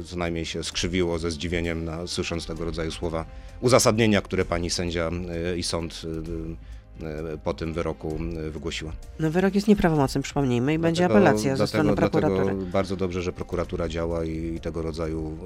[0.00, 3.24] e, co najmniej się skrzywiło ze zdziwieniem na, słysząc tego rodzaju słowa
[3.60, 5.10] uzasadnienia, które pani sędzia
[5.56, 6.02] i sąd
[7.44, 8.92] po tym wyroku e, wygłosiła.
[9.18, 12.44] No wyrok jest nieprawomocny, przypomnijmy, i będzie Dlatego- apelacja ze strony prokuratury.
[12.44, 15.36] Dlatego bardzo dobrze, że prokuratura działa i, tego rodzaju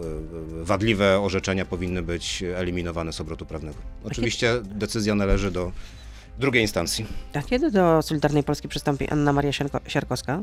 [0.60, 3.78] e, wadliwe orzeczenia powinny być eliminowane z obrotu prawnego.
[4.04, 5.72] Oczywiście decyzja należy do
[6.38, 7.06] drugiej instancji.
[7.34, 9.52] A kiedy do Solidarnej Polski przystąpi Anna Maria
[9.88, 10.42] Siarkowska?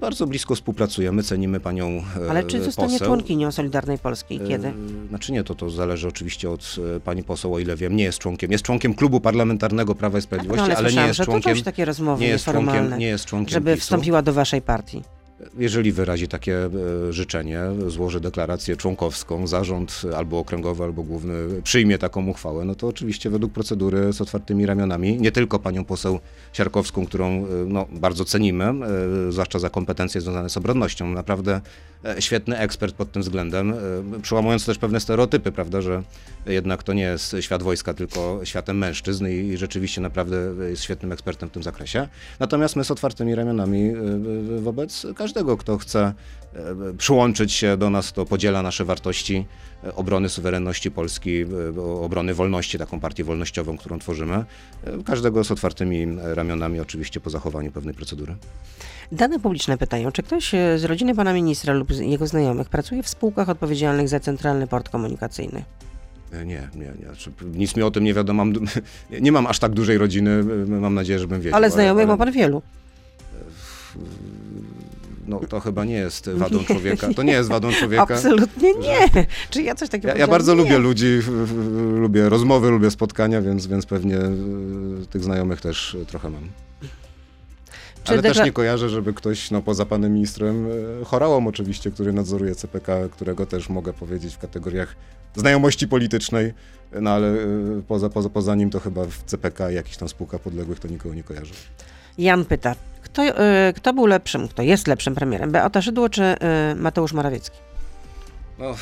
[0.00, 3.06] Bardzo blisko współpracujemy, cenimy panią e, Ale czy zostanie poseł.
[3.08, 4.40] członkinią Solidarnej Polski?
[4.48, 4.68] Kiedy?
[4.68, 4.72] E,
[5.08, 8.18] Znaczy nie, to, to zależy oczywiście od e, pani poseł, o ile wiem, nie jest
[8.18, 8.52] członkiem.
[8.52, 11.62] Jest członkiem klubu parlamentarnego Prawa i No, Sprawiedliwości, ale ale nie słyszałam, jest że członkiem.
[11.62, 13.82] takie rozmowy Nie jest członkiem, nie jest członkiem żeby PiSu.
[13.82, 15.02] wstąpiła do waszej partii.
[15.58, 16.70] Jeżeli wyrazi takie e,
[17.12, 23.30] życzenie, złoży deklarację członkowską, zarząd albo okręgowy, albo główny przyjmie taką uchwałę, no to oczywiście
[23.30, 26.20] według procedury z otwartymi ramionami, nie tylko panią poseł
[26.52, 31.60] Siarkowską, którą e, no, bardzo cenimy, e, zwłaszcza za kompetencje związane z obronnością, naprawdę
[32.20, 33.76] świetny ekspert pod tym względem, e,
[34.22, 36.02] przełamując też pewne stereotypy, prawda, że
[36.46, 40.36] jednak to nie jest świat wojska, tylko światem mężczyzn i, rzeczywiście naprawdę
[40.70, 42.08] jest świetnym ekspertem w tym zakresie.
[42.40, 43.92] Natomiast my z otwartymi ramionami e,
[44.56, 46.14] e, wobec każdego, kto chce
[46.54, 49.46] e, przyłączyć się do nas, kto podziela nasze wartości
[49.84, 51.40] e, obrony suwerenności Polski,
[51.76, 54.34] e, obrony wolności, taką partię wolnościową, którą tworzymy.
[54.34, 54.44] e,
[55.04, 58.36] Każdego z otwartymi ramionami, oczywiście po zachowaniu pewnej procedury.
[59.12, 63.08] Dane publiczne pytają, czy ktoś e, z rodziny pana ministra lub jego znajomych pracuje w
[63.08, 65.64] spółkach odpowiedzialnych za centralny port komunikacyjny?
[66.32, 67.06] E, Nie, nie, nie.
[67.06, 68.44] Znaczy, Nic mi o tym nie wiadomo.
[68.44, 68.54] Mam,
[69.20, 71.56] nie mam aż tak dużej rodziny, mam nadzieję, żebym wiedział.
[71.56, 72.62] Ale znajomych ma pan wielu.
[75.26, 77.08] no to chyba nie jest wadą człowieka.
[77.16, 78.02] To nie jest wadą człowieka.
[78.02, 79.26] Absolutnie nie.
[79.50, 80.62] Czy ja coś takiego Ja, ja bardzo nie.
[80.62, 81.18] lubię ludzi,
[81.94, 84.30] lubię rozmowy, lubię spotkania, więc, więc pewnie e,
[85.10, 86.48] tych znajomych też trochę mam.
[88.08, 90.66] Czy Ale też nie kojarzę, żeby ktoś, no poza panem ministrem,
[91.00, 94.96] e, chorałom oczywiście, który nadzoruje CPK, którego też mogę powiedzieć w kategoriach
[95.36, 96.54] znajomości politycznej,
[97.00, 97.46] no ale e,
[97.88, 101.22] poza, poza, poza nim to chyba w CPK jakiś tam spółka podległych to nikogo nie
[101.22, 101.54] kojarzy.
[102.18, 103.32] Jan pyta, kto, y,
[103.76, 105.50] kto był lepszym, kto jest lepszym premierem?
[105.50, 106.22] Beata Szydło czy
[106.76, 107.58] Mateusz Morawiecki?
[108.58, 108.74] No,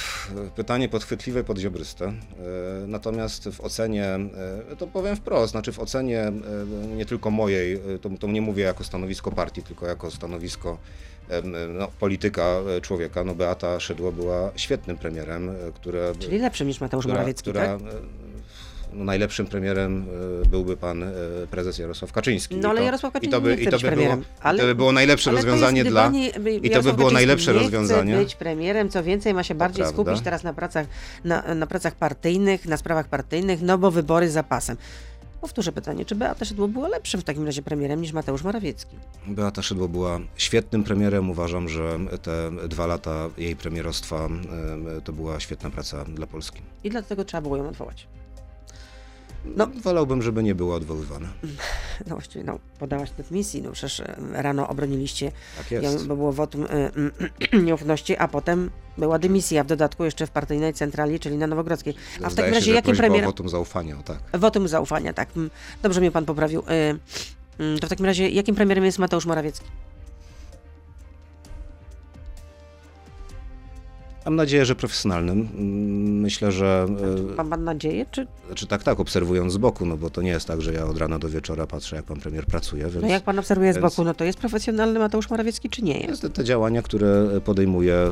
[0.57, 2.05] pytanie podchwytliwe, podziobryste.
[2.07, 2.12] E,
[2.87, 4.05] Natomiast w ocenie,
[4.73, 6.33] e, to powiem wprost, znaczy w ocenie e,
[6.97, 10.79] nie tylko mojej, to, to nie mówię jako stanowisko partii, tylko jako stanowisko
[11.79, 17.15] no, polityka człowieka, no Beata Szydło była świetnym premierem, które, Czyli lepszym niż Mateusz która,
[17.15, 17.81] Morawiecki, która tak?
[18.97, 20.07] No, najlepszym premierem
[20.45, 21.13] e, byłby pan e,
[21.51, 22.57] prezes Jarosław Kaczyński.
[22.57, 23.89] No I ale to- Jarosław i Kaczyński to by, nie i chce to być by
[23.89, 24.21] premierem.
[24.21, 26.13] Było, ale, i to by było najlepsze to rozwiązanie jest, dla...
[26.63, 28.13] I to by było najlepsze nie rozwiązanie.
[28.13, 30.03] Chce być premierem, co więcej, ma się bardziej prawda.
[30.03, 30.87] skupić teraz na pracach,
[31.25, 34.77] na, na pracach partyjnych, na sprawach partyjnych, no bo wybory za pasem.
[35.41, 38.97] Powtórzę pytanie, czy Beata Szydło była lepszym w takim razie premierem niż Mateusz Morawiecki?
[39.27, 41.31] Beata Szydło była świetnym premierem.
[41.31, 44.43] Uważam, że te dwa lata jej premierostwa em,
[45.05, 46.61] to była świetna praca dla Polski.
[46.85, 48.07] I dlatego trzeba było ją odwołać.
[49.57, 49.67] No.
[49.83, 51.29] Wolałbym, żeby nie była odwoływana.
[52.07, 56.07] No właściwie, no, podałaś dymisji, no przecież e, rano obroniliście Tak jest.
[56.07, 56.67] bo było wotum y,
[57.55, 61.95] y, nieufności, a potem była dymisja, w dodatku jeszcze w partyjnej centrali, czyli na Nowogrodzkiej.
[62.23, 63.25] A w takim się, razie prośba premierem...
[63.27, 64.19] o wotum zaufania, o tak.
[64.35, 65.29] Wotum zaufania, tak.
[65.37, 65.51] Mm,
[65.83, 66.61] Dobrze mnie pan poprawił.
[66.61, 66.65] Y,
[67.59, 69.67] mm, To w takim razie jakim premierem jest Mateusz Morawiecki?
[74.27, 75.49] Mam nadzieję, że profesjonalnym.
[75.59, 76.87] Mm, Myślę, że
[77.33, 80.31] e, Ma pan nadzieję, czy Znaczy tak, tak, obserwując z boku, no bo to nie
[80.31, 83.09] jest tak, że ja od rana do wieczora patrzę, jak pan premier pracuje, więc no
[83.09, 86.23] jak pan obserwuje z więc- boku, no to jest profesjonalny Mateusz Morawiecki, czy nie jest?
[86.23, 88.09] te, te działania, które podejmuje, e,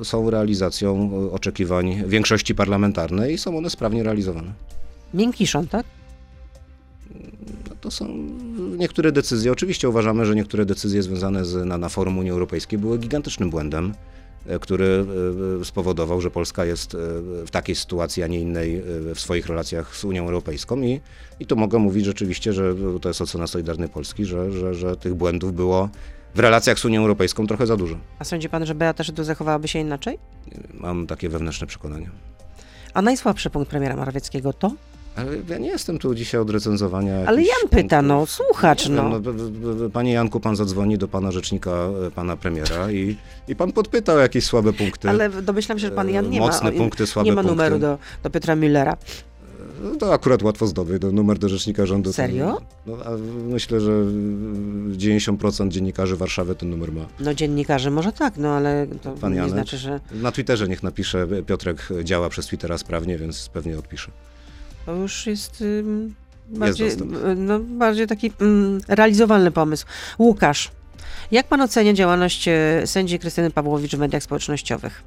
[0.00, 4.52] e, są realizacją e, oczekiwań większości parlamentarnej i są one sprawnie realizowane.
[5.14, 5.86] Miękiszon, tak?
[7.70, 8.08] No to są
[8.78, 9.52] niektóre decyzje.
[9.52, 13.94] Oczywiście uważamy, że niektóre decyzje związane z, na, na forum Unii Europejskiej były gigantycznym błędem,
[14.10, 14.13] e,
[14.60, 15.06] który
[15.60, 16.98] e, spowodował, że Polska jest e,
[17.46, 20.82] w takiej sytuacji, a nie innej e, w swoich relacjach z Unią Europejską.
[20.82, 21.00] I,
[21.40, 25.14] i tu mogę mówić rzeczywiście, że to jest ocena Solidarnej Polski, że, że, że tych
[25.14, 25.88] błędów było
[26.34, 27.96] w relacjach z Unią Europejską trochę za dużo.
[28.18, 30.18] A sądzi pan, że Beata Szydło zachowałaby się inaczej?
[30.74, 32.10] Mam takie wewnętrzne przekonanie.
[32.94, 34.72] A najsłabszy punkt premiera Morawieckiego to?
[35.16, 37.14] Ale ja nie jestem tu dzisiaj od recenzowania.
[37.26, 39.20] Ale Jan pyta, no, słuchacz, Nie no.
[39.20, 39.32] b-
[39.92, 41.70] Panie Janku, pan zadzwoni do pana rzecznika,
[42.06, 43.16] e, pana premiera i,
[43.48, 45.08] i pan podpytał jakieś słabe punkty.
[45.08, 47.56] Ale domyślam się, że pan Jan nie Mocne ma, punkty, słabe nie ma punkty.
[47.56, 48.96] numeru do, do Piotra Müllera.
[49.82, 52.12] No to akurat łatwo zdobyć, to numer do rzecznika rządu.
[52.12, 52.60] Serio?
[52.86, 53.10] No, a
[53.48, 57.06] myślę, że y, 90% dziennikarzy Warszawy ten numer ma.
[57.20, 59.52] No dziennikarze może tak, no ale to Pan nie Janek?
[59.52, 64.10] znaczy, że Na Twitterze niech napisze, Piotrek działa przez Twittera sprawnie, więc pewnie odpisze.
[64.86, 65.64] To już jest
[66.48, 66.96] bardziej, y,
[67.36, 68.32] no, bardziej taki
[68.88, 69.86] realizowalny pomysł.
[70.18, 70.70] Łukasz,
[71.30, 75.02] jak pan ocenia działalność y, sędzi Krystyny Pawłowicz w mediach społecznościowych?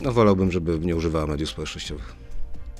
[0.00, 2.14] No wolałbym, żeby nie używała mediów społecznościowych.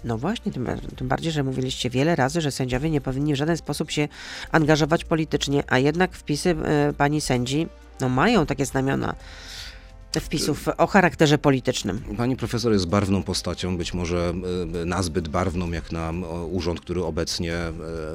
[0.04, 3.56] No właśnie, tym, tym bardziej, że mówiliście wiele razy, że sędziowie nie powinni w żaden
[3.56, 4.08] sposób się
[4.52, 6.50] angażować politycznie, a jednak wpisy
[6.90, 7.66] y, pani sędzi
[8.00, 9.14] no, mają takie znamiona
[10.20, 12.00] wpisów o charakterze politycznym.
[12.16, 14.34] Pani profesor jest barwną postacią, być może
[14.82, 16.12] e, nazbyt barwną jak na
[16.50, 17.72] urząd, który obecnie e,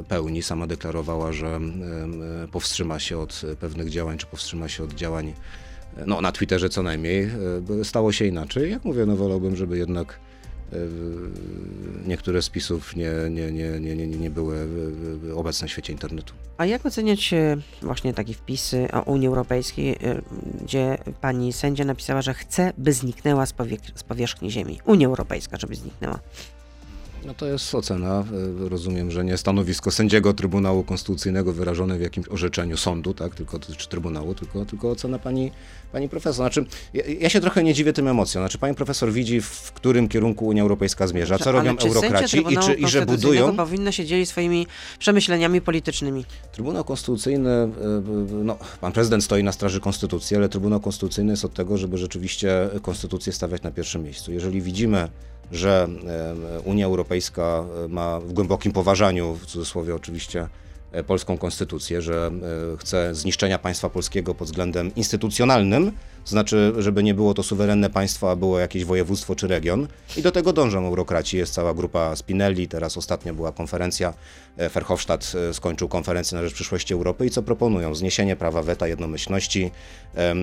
[0.07, 0.41] pełni.
[0.43, 1.59] Sama deklarowała, że e,
[2.43, 5.33] e, powstrzyma się od pewnych działań, czy powstrzyma się od działań,
[5.97, 7.23] e, no na Twitterze co najmniej.
[7.81, 8.71] E, Stało się inaczej.
[8.71, 10.30] Jak mówię, no wolałbym, żeby jednak e,
[12.07, 14.67] niektóre z pisów nie, nie, nie, nie, nie, nie były
[15.35, 16.33] obecne w świecie internetu.
[16.57, 20.21] A jak oceniać e, właśnie takie wpisy o Unii Europejskiej, e,
[20.63, 23.45] gdzie pani sędzia napisała, że chce, by zniknęła
[23.95, 24.79] z powierzchni Ziemi?
[24.85, 26.19] Unia Europejska, żeby zniknęła.
[27.25, 28.23] No to jest ocena.
[28.65, 33.59] e, Rozumiem, że nie stanowisko sędziego Trybunału Konstytucyjnego wyrażone w jakimś orzeczeniu sądu, tak, tylko
[33.59, 35.51] czy Trybunału, tylko, tylko ocena pani,
[35.91, 36.35] pani profesor.
[36.35, 38.41] Znaczy, ja, ja się trochę nie dziwię tym emocjom.
[38.43, 42.73] Znaczy, pani profesor widzi, w którym kierunku Unia Europejska zmierza, co robią eurokraci i, czy,
[42.73, 43.55] i że budują.
[43.55, 44.67] powinno się dzielić swoimi
[44.99, 46.25] przemyśleniami politycznymi.
[46.51, 47.69] Trybunał Konstytucyjny, e,
[48.43, 52.69] no, pan prezydent stoi na straży Konstytucji, ale Trybunał Konstytucyjny jest od tego, żeby rzeczywiście
[52.81, 54.31] Konstytucję stawiać na pierwszym miejscu.
[54.31, 55.09] Jeżeli widzimy,
[55.51, 55.87] że
[56.65, 60.47] Unia Europejska e, ma w głębokim poważaniu, w cudzysłowie oczywiście,
[60.91, 62.31] e, polską konstytucję, że
[62.73, 65.91] e, chce zniszczenia państwa polskiego pod względem instytucjonalnym,
[66.25, 69.87] znaczy, żeby nie było to suwerenne państwo, a było jakieś województwo czy region.
[70.17, 71.37] I do tego dążą eurokraci.
[71.37, 74.13] Jest cała grupa Spinelli, teraz ostatnio była konferencja,
[74.57, 77.95] Verhofstadt e, skończył konferencję na rzecz przyszłości Europy i co proponują?
[77.95, 79.71] Zniesienie prawa weta jednomyślności,
[80.15, 80.33] e, e,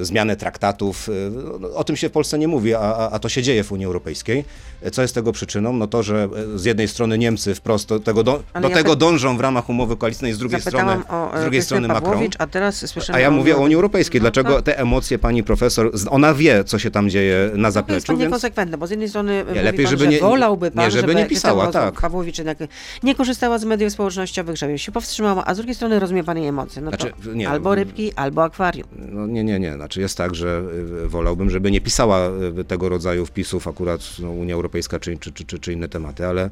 [0.00, 1.08] e, zmianę traktatów.
[1.08, 1.12] E,
[1.60, 2.80] no, O tym się w Polsce nie mówi, a,
[3.12, 4.44] a, to się dzieje w Unii Europejskiej.
[4.82, 5.72] E, Co jest tego przyczyną?
[5.72, 8.90] No to, że e, z jednej strony Niemcy wprost do tego, do, do ja tego
[8.90, 12.24] tak- dążą w ramach umowy koalicyjnej, z drugiej strony, Zapytałam o z drugiej strony Macron.
[12.38, 13.84] A teraz A ja mówię o Unii Europejskiej.
[13.84, 14.20] Europejskiej.
[14.20, 18.06] Dlaczego te emocje pani profesor, ona wie, co się tam dzieje na To jest zapleczu,
[18.06, 20.84] pan więc niekonsekwentny, bo z jednej strony mówi lepiej, pan, żeby że nie- wolałby pan,
[20.84, 22.00] nie, żeby nie pisała, tak.
[22.00, 22.58] Pawłowicz jednak
[23.02, 26.46] nie korzystała z mediów społecznościowych, żeby się powstrzymała, a z drugiej strony rozumie pan jej
[26.46, 26.82] emocje.
[26.82, 28.88] No Znaczy, nie, albo rybki, albo akwarium.
[28.98, 29.74] no nie, nie, nie.
[29.74, 30.62] Znaczy jest tak, że
[31.04, 32.28] y, wolałbym, żeby nie pisała
[32.60, 36.50] y, tego rodzaju wpisów akurat no, Unia Europejska czy, czy, czy, czy, inne tematy, ale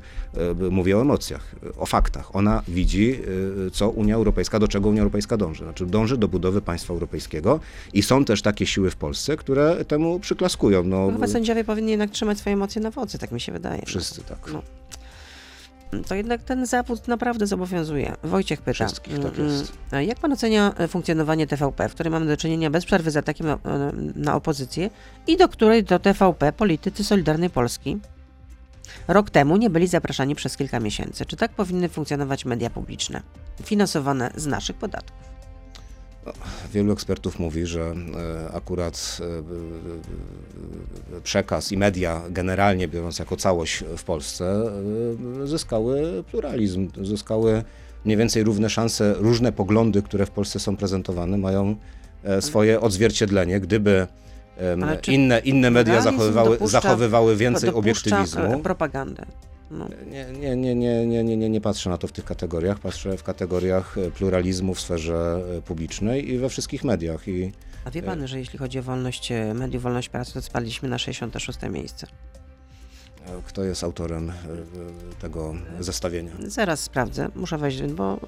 [0.64, 2.36] y, mówię o emocjach, o faktach.
[2.36, 3.18] Ona widzi,
[3.72, 5.64] co Unia Europejska, do czego Unia Europejska dąży.
[5.64, 7.60] Znaczy dąży do budowy państwa europejskiego
[7.92, 10.82] i są też takie siły w Polsce, które temu przyklaskują.
[10.84, 13.82] No, No, chyba sędziowie powinni jednak trzymać swoje emocje na wodzy, tak mi się wydaje.
[13.86, 14.38] wszyscy tak.
[14.52, 14.62] No.
[16.08, 18.12] To jednak ten zawód naprawdę zobowiązuje.
[18.24, 18.86] Wojciech pyta.
[18.86, 19.72] Wszystkich, tak mm, jest.
[19.90, 23.16] a Jak pan ocenia e, funkcjonowanie TVP, w którym mamy do czynienia bez przerwy z
[23.16, 23.58] atakiem e,
[24.14, 24.90] na opozycję
[25.26, 27.98] i do której do TVP politycy Solidarnej Polski
[29.08, 31.26] rok temu nie byli zapraszani przez kilka miesięcy?
[31.26, 33.22] Czy tak powinny funkcjonować media publiczne,
[33.64, 35.31] finansowane z naszych podatków?
[36.72, 39.24] Wielu ekspertów mówi, że e, akurat e,
[41.16, 44.70] e, przekaz i media generalnie biorąc jako całość w Polsce
[45.44, 47.64] zyskały pluralizm, zyskały
[48.04, 51.76] mniej więcej równe szanse, różne poglądy, które w Polsce są prezentowane, mają
[52.40, 53.60] swoje odzwierciedlenie.
[53.60, 54.06] Gdyby
[55.08, 58.60] inne, inne media zachowywały, zachowywały więcej obiektywizmu.
[58.60, 59.26] propagandę.
[59.72, 59.88] No.
[60.10, 62.78] Nie, nie, nie, nie, nie, nie, nie, nie patrzę na to w tych kategoriach.
[62.78, 67.28] Patrzę w kategoriach e, pluralizmu w sferze e, publicznej i we wszystkich mediach.
[67.28, 67.52] I
[67.84, 70.98] A wie pan, że jeśli chodzi o wolność e, mediów, wolność prasy, to spadliśmy na
[70.98, 72.06] 66 miejsce.
[73.26, 74.34] E, kto jest autorem e,
[75.20, 76.32] tego zestawienia?
[76.46, 78.18] Zaraz sprawdzę, muszę wejść bo,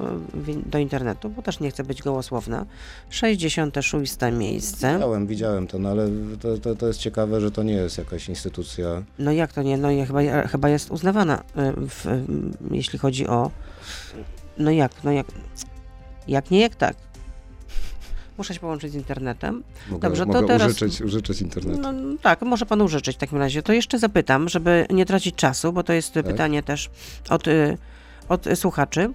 [0.49, 2.67] e, do internetu, bo też nie chcę być gołosłowna.
[3.11, 4.95] 66 miejsce.
[4.95, 6.09] Widziałem, widziałem to, no ale
[6.41, 9.03] to, to, to jest ciekawe, że to nie jest jakaś instytucja.
[9.19, 9.77] No jak to nie?
[9.77, 11.43] No i chyba, chyba jest uznawana,
[11.77, 12.25] w,
[12.71, 13.51] jeśli chodzi o...
[14.59, 15.27] No jak, no jak...
[16.29, 16.97] Jak nie, jak tak.
[18.39, 19.63] Muszę się połączyć z internetem.
[19.91, 21.81] Mogę, Dobrze, to mogę teraz- użyczyć, użyczyć internetu.
[21.81, 23.63] No tak, może pan użyczyć w takim razie.
[23.63, 26.27] To jeszcze zapytam, żeby nie tracić czasu, bo to jest Tak.
[26.27, 26.91] pytanie też
[27.31, 27.79] od, y,
[28.29, 29.11] od słuchaczy.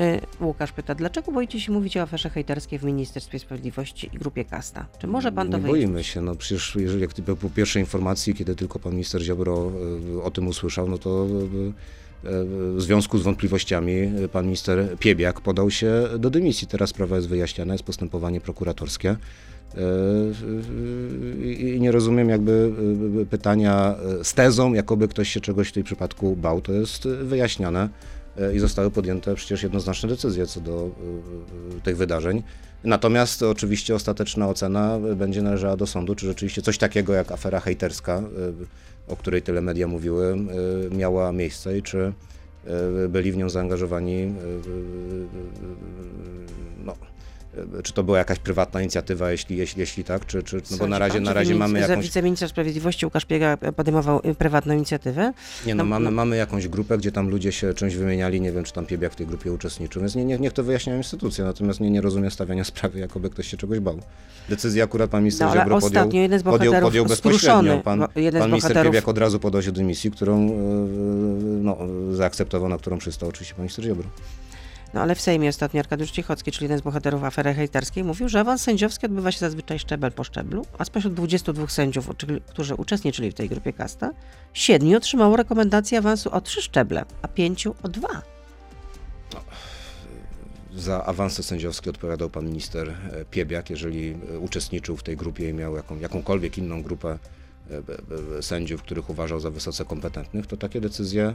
[0.00, 4.44] Y, Łukasz pyta, dlaczego boicie się mówić o aferze hejterskiej w Ministerstwie Sprawiedliwości i grupie
[4.44, 4.86] Kasta?
[4.98, 5.86] Czy może pan to Nie wyjaśnić?
[5.86, 9.72] boimy się, no przecież jeżeli jak po pierwszej informacji, kiedy tylko pan minister Ziobro
[10.18, 11.72] e, o tym usłyszał, no to e, e,
[12.22, 16.68] w związku z wątpliwościami e, pan minister Piebiak podał się do dymisji.
[16.68, 19.10] Teraz sprawa jest wyjaśniana, jest postępowanie prokuratorskie.
[19.10, 19.80] E,
[21.44, 22.72] I i nie rozumiem jakby
[23.30, 26.60] pytania z tezą, jakoby ktoś się czegoś w tym przypadku bał.
[26.60, 27.88] To jest wyjaśniane
[28.54, 30.90] i zostały podjęte przecież jednoznaczne decyzje co do
[31.82, 32.42] tych wydarzeń.
[32.84, 38.18] Natomiast oczywiście ostateczna ocena będzie należała do sądu, czy rzeczywiście coś takiego jak afera hejterska,
[38.18, 38.22] y,
[39.10, 40.36] o której tyle media mówiły,
[40.90, 42.12] miała miejsce i czy
[43.04, 44.30] y, byli w nią zaangażowani, y, y,
[46.84, 46.94] no,
[47.82, 50.98] czy to była jakaś prywatna inicjatywa, jeśli, jeśli, jeśli tak, czy, czy no bo na
[50.98, 55.32] razie, na razie mamy jakąś, Wiceminister Sprawiedliwości Łukasz Piega podejmował y, prywatną inicjatywę.
[55.66, 56.10] nie no, no, mamy, no.
[56.10, 59.16] mamy jakąś grupę, gdzie tam ludzie się czymś wymieniali, nie wiem, czy tam Piebiak w
[59.16, 62.64] tej grupie uczestniczył, więc nie, nie, niech to wyjaśniają instytucje, natomiast nie, nie rozumiem stawiania
[62.70, 63.98] sprawy, jakoby ktoś się czegoś bał.
[64.48, 67.80] Decyzję akurat pan minister No Ziobro podjął, ostatnio jeden z podjął, podjął bezpośrednio.
[67.80, 70.52] Pan, jeden pan minister bohaterów- Piebiak od razu podał się dymisji, którą e,
[71.62, 71.78] no,
[72.12, 74.04] zaakceptował, na którą przystał oczywiście pan minister Ziobro.
[74.94, 78.40] No ale w Sejmie ostatnio Arkadiusz Cichocki, czyli jeden z bohaterów afery hejterskiej, mówił, że
[78.40, 82.08] awans sędziowski odbywa się zazwyczaj szczebel po szczeblu, a spośród 22 sędziów,
[82.46, 84.10] którzy uczestniczyli w tej grupie kasta,
[84.52, 88.22] siedmiu otrzymało rekomendację awansu o trzy szczeble, a pięciu o dwa.
[90.76, 95.54] Za awanse sędziowskie odpowiadał pan minister e, Piebiak, jeżeli e, uczestniczył w tej grupie i
[95.54, 97.18] miał jaką, jakąkolwiek inną grupę
[98.38, 101.34] e, sędziów, których uważał za wysoce kompetentnych, to takie decyzje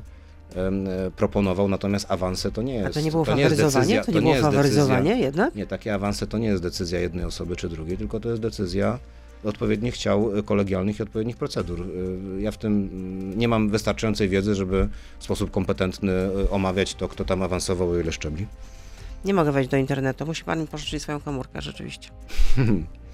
[1.15, 2.87] proponował, natomiast awanse to nie jest.
[2.87, 4.01] A to nie było to nie faworyzowanie?
[4.03, 5.55] to nie było jest decyzja- faworyzowanie jednak?
[5.55, 8.99] Nie, takie awanse to nie jest decyzja jednej osoby czy drugiej, tylko to jest decyzja
[9.43, 11.81] odpowiednich ciał kolegialnych i odpowiednich procedur.
[11.81, 12.89] Y, Ja w tym
[13.37, 14.89] nie mam wystarczającej wiedzy, żeby
[15.19, 18.47] w sposób kompetentny y, omawiać to, kto tam awansował i ile szczebli.
[19.25, 22.09] Nie mogę wejść do internetu, musi pan mi pożyczyć swoją komórkę, rzeczywiście.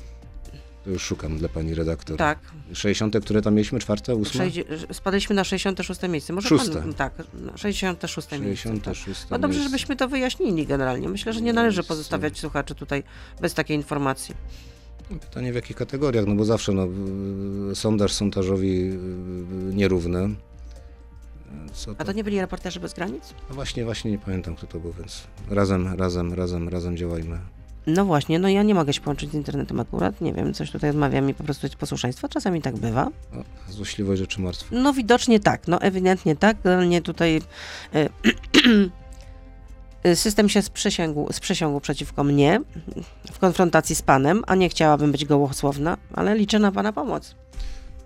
[0.84, 2.18] To już szukam dla pani redaktor.
[2.18, 2.40] Tak,
[2.74, 3.80] 60, które tam mieliśmy?
[3.80, 4.46] Czwarte, ósme?
[4.92, 6.34] Spadliśmy na 66 miejsce.
[6.34, 6.80] Może Szóste.
[6.82, 8.70] Pan, tak, na 66 miejsce.
[8.70, 8.96] Tak.
[8.96, 9.70] 66 No dobrze, miejsce.
[9.70, 11.10] żebyśmy to wyjaśnili generalnie.
[11.10, 11.88] Myślę, że nie należy Miejsce.
[11.88, 13.04] pozostawiać słuchaczy tutaj
[13.42, 14.36] bez takiej informacji.
[15.22, 16.88] Pytanie w jakich kategoriach, no bo zawsze no,
[17.72, 18.96] y, sondaż sondażowi y,
[19.76, 20.20] nierówny.
[20.20, 20.30] E,
[21.74, 23.34] Co A to nie byli reporterzy bez granic?
[23.50, 27.40] No właśnie, właśnie nie pamiętam kto to był, więc razem, razem, razem, razem działajmy.
[27.88, 30.90] No właśnie, no ja nie mogę się połączyć z internetem akurat, nie wiem, coś tutaj
[30.90, 33.08] odmawia mi po prostu posłuszeństwa, czasami tak bywa.
[33.08, 34.72] O, złośliwość rzeczy martwych.
[34.72, 37.42] No widocznie tak, no ewidentnie tak, generalnie tutaj
[40.06, 42.62] e, system się sprzysięgł, sprzysiągł przeciwko mnie
[43.32, 47.36] w konfrontacji z panem, a nie chciałabym być gołosłowna, ale liczę na pana pomoc.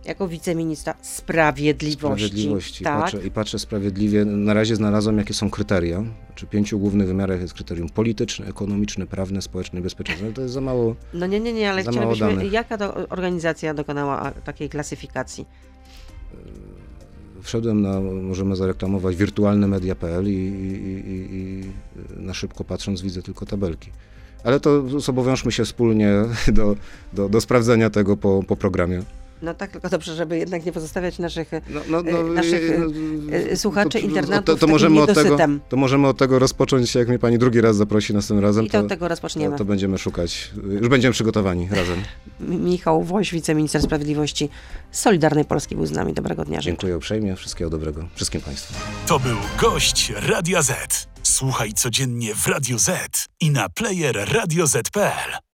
[0.05, 2.25] Jako wiceministra sprawiedliwości.
[2.25, 2.83] Sprawiedliwości.
[2.83, 3.01] Tak.
[3.01, 4.25] Patrzę, I patrzę sprawiedliwie.
[4.25, 6.03] Na razie znalazłem, jakie są kryteria.
[6.35, 10.25] Czy pięciu głównych wymiarach jest kryterium polityczne, ekonomiczne, prawne, społeczne i bezpieczeństwo.
[10.25, 10.95] Ale to jest za mało.
[11.13, 15.45] No nie, nie, nie, ale chcielibyśmy, jaka to organizacja dokonała takiej klasyfikacji?
[17.41, 21.63] Wszedłem na, możemy zareklamować, wirtualnemedia.pl i, i, i, i
[22.17, 23.91] na szybko patrząc widzę tylko tabelki.
[24.43, 26.13] Ale to zobowiążmy się wspólnie
[26.53, 26.75] do,
[27.13, 29.03] do, do sprawdzenia tego po, po programie.
[29.41, 32.71] No tak, tylko dobrze, żeby jednak nie pozostawiać naszych No, no, E, naszych,
[33.55, 35.38] słuchaczy to, to, takim możemy od tego,
[35.69, 38.77] to możemy od tego rozpocząć, jak mnie pani drugi raz zaprosi następnym razem, i to
[38.77, 39.51] to, od tego rozpoczniemy.
[39.51, 42.01] to, to będziemy szukać, już będziemy przygotowani razem.
[42.39, 44.49] Mi- Michał Woś, wiceminister sprawiedliwości
[44.91, 46.13] Solidarnej Polski był z nami.
[46.13, 46.61] Dobrego dnia.
[46.61, 46.71] życzę.
[46.71, 48.73] Dziękuję uprzejmie, wszystkiego dobrego wszystkim państwu.
[49.07, 51.07] To był gość Radia Z.
[51.23, 52.91] Słuchaj codziennie w Radio Z
[53.41, 55.45] i na player radioz.pl.